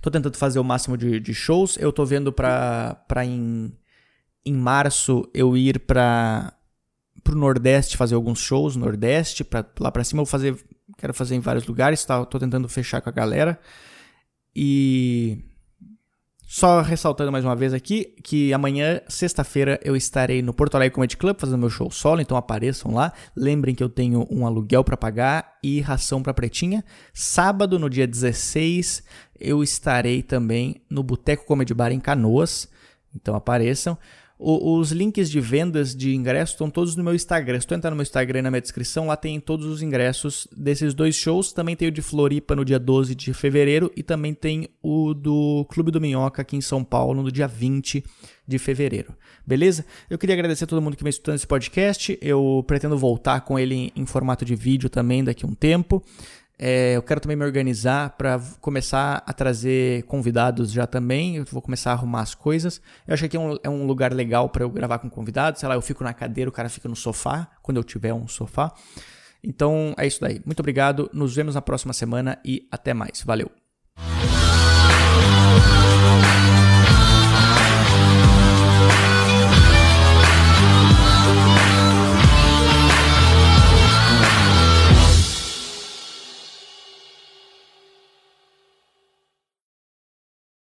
tô 0.00 0.10
tentando 0.10 0.36
fazer 0.38 0.58
o 0.58 0.64
máximo 0.64 0.96
de, 0.96 1.20
de 1.20 1.34
shows, 1.34 1.76
eu 1.76 1.92
tô 1.92 2.06
vendo 2.06 2.32
pra, 2.32 2.94
pra 3.06 3.26
em, 3.26 3.76
em 4.42 4.54
março 4.54 5.28
eu 5.34 5.54
ir 5.54 5.80
pra, 5.80 6.54
pro 7.22 7.36
Nordeste 7.36 7.98
fazer 7.98 8.14
alguns 8.14 8.38
shows, 8.38 8.74
Nordeste, 8.74 9.44
pra, 9.44 9.62
lá 9.78 9.92
pra 9.92 10.02
cima 10.02 10.22
eu 10.22 10.24
vou 10.24 10.30
fazer 10.30 10.56
Quero 10.96 11.14
fazer 11.14 11.34
em 11.34 11.40
vários 11.40 11.66
lugares, 11.66 12.04
tá? 12.04 12.24
tô 12.24 12.38
tentando 12.38 12.68
fechar 12.68 13.00
com 13.00 13.08
a 13.08 13.12
galera. 13.12 13.58
E 14.54 15.44
só 16.54 16.82
ressaltando 16.82 17.32
mais 17.32 17.46
uma 17.46 17.56
vez 17.56 17.72
aqui 17.72 18.14
que 18.22 18.52
amanhã, 18.52 19.00
sexta-feira, 19.08 19.80
eu 19.82 19.96
estarei 19.96 20.42
no 20.42 20.52
Porto 20.52 20.74
Alegre 20.74 20.94
Comedy 20.94 21.16
Club 21.16 21.34
fazendo 21.40 21.56
meu 21.56 21.70
show 21.70 21.90
solo, 21.90 22.20
então 22.20 22.36
apareçam 22.36 22.92
lá. 22.92 23.10
Lembrem 23.34 23.74
que 23.74 23.82
eu 23.82 23.88
tenho 23.88 24.28
um 24.30 24.46
aluguel 24.46 24.84
para 24.84 24.94
pagar 24.94 25.58
e 25.62 25.80
ração 25.80 26.22
para 26.22 26.34
pretinha. 26.34 26.84
Sábado, 27.14 27.78
no 27.78 27.88
dia 27.88 28.06
16, 28.06 29.02
eu 29.40 29.62
estarei 29.62 30.22
também 30.22 30.82
no 30.90 31.02
Boteco 31.02 31.46
Comedy 31.46 31.72
Bar 31.72 31.90
em 31.90 31.98
Canoas, 31.98 32.68
então 33.16 33.34
apareçam. 33.34 33.96
O, 34.44 34.76
os 34.76 34.90
links 34.90 35.30
de 35.30 35.40
vendas 35.40 35.94
de 35.94 36.16
ingressos 36.16 36.54
estão 36.54 36.68
todos 36.68 36.96
no 36.96 37.04
meu 37.04 37.14
Instagram. 37.14 37.60
Se 37.60 37.66
tu 37.66 37.74
entrar 37.74 37.90
no 37.90 37.96
meu 37.96 38.02
Instagram 38.02 38.42
na 38.42 38.50
minha 38.50 38.60
descrição, 38.60 39.06
lá 39.06 39.16
tem 39.16 39.38
todos 39.38 39.66
os 39.66 39.82
ingressos 39.82 40.48
desses 40.56 40.94
dois 40.94 41.14
shows. 41.14 41.52
Também 41.52 41.76
tem 41.76 41.86
o 41.86 41.92
de 41.92 42.02
Floripa 42.02 42.56
no 42.56 42.64
dia 42.64 42.78
12 42.78 43.14
de 43.14 43.32
fevereiro 43.32 43.92
e 43.96 44.02
também 44.02 44.34
tem 44.34 44.68
o 44.82 45.14
do 45.14 45.64
Clube 45.70 45.92
do 45.92 46.00
Minhoca 46.00 46.42
aqui 46.42 46.56
em 46.56 46.60
São 46.60 46.82
Paulo 46.82 47.22
no 47.22 47.30
dia 47.30 47.46
20 47.46 48.04
de 48.46 48.58
fevereiro. 48.58 49.14
Beleza? 49.46 49.84
Eu 50.10 50.18
queria 50.18 50.34
agradecer 50.34 50.64
a 50.64 50.66
todo 50.66 50.82
mundo 50.82 50.96
que 50.96 51.04
me 51.04 51.10
escutou 51.10 51.32
nesse 51.32 51.46
podcast. 51.46 52.18
Eu 52.20 52.64
pretendo 52.66 52.98
voltar 52.98 53.42
com 53.42 53.56
ele 53.56 53.74
em, 53.74 53.92
em 53.94 54.06
formato 54.06 54.44
de 54.44 54.56
vídeo 54.56 54.90
também 54.90 55.22
daqui 55.22 55.44
a 55.44 55.48
um 55.48 55.54
tempo. 55.54 56.02
É, 56.58 56.96
eu 56.96 57.02
quero 57.02 57.20
também 57.20 57.36
me 57.36 57.44
organizar 57.44 58.10
para 58.10 58.40
começar 58.60 59.22
a 59.26 59.32
trazer 59.32 60.04
convidados 60.04 60.70
já 60.70 60.86
também. 60.86 61.36
Eu 61.36 61.44
vou 61.50 61.60
começar 61.60 61.90
a 61.90 61.94
arrumar 61.94 62.20
as 62.20 62.34
coisas. 62.34 62.80
Eu 63.06 63.14
acho 63.14 63.22
que 63.22 63.26
aqui 63.26 63.36
é 63.36 63.40
um, 63.40 63.58
é 63.64 63.70
um 63.70 63.86
lugar 63.86 64.12
legal 64.12 64.48
para 64.48 64.62
eu 64.64 64.70
gravar 64.70 64.98
com 64.98 65.10
convidados. 65.10 65.60
Sei 65.60 65.68
lá, 65.68 65.74
eu 65.74 65.82
fico 65.82 66.04
na 66.04 66.14
cadeira, 66.14 66.48
o 66.48 66.52
cara 66.52 66.68
fica 66.68 66.88
no 66.88 66.96
sofá, 66.96 67.48
quando 67.62 67.78
eu 67.78 67.84
tiver 67.84 68.14
um 68.14 68.28
sofá. 68.28 68.72
Então 69.42 69.94
é 69.98 70.06
isso 70.06 70.20
daí. 70.20 70.40
Muito 70.44 70.60
obrigado. 70.60 71.10
Nos 71.12 71.34
vemos 71.34 71.54
na 71.54 71.62
próxima 71.62 71.92
semana 71.92 72.38
e 72.44 72.68
até 72.70 72.94
mais. 72.94 73.22
Valeu. 73.22 73.61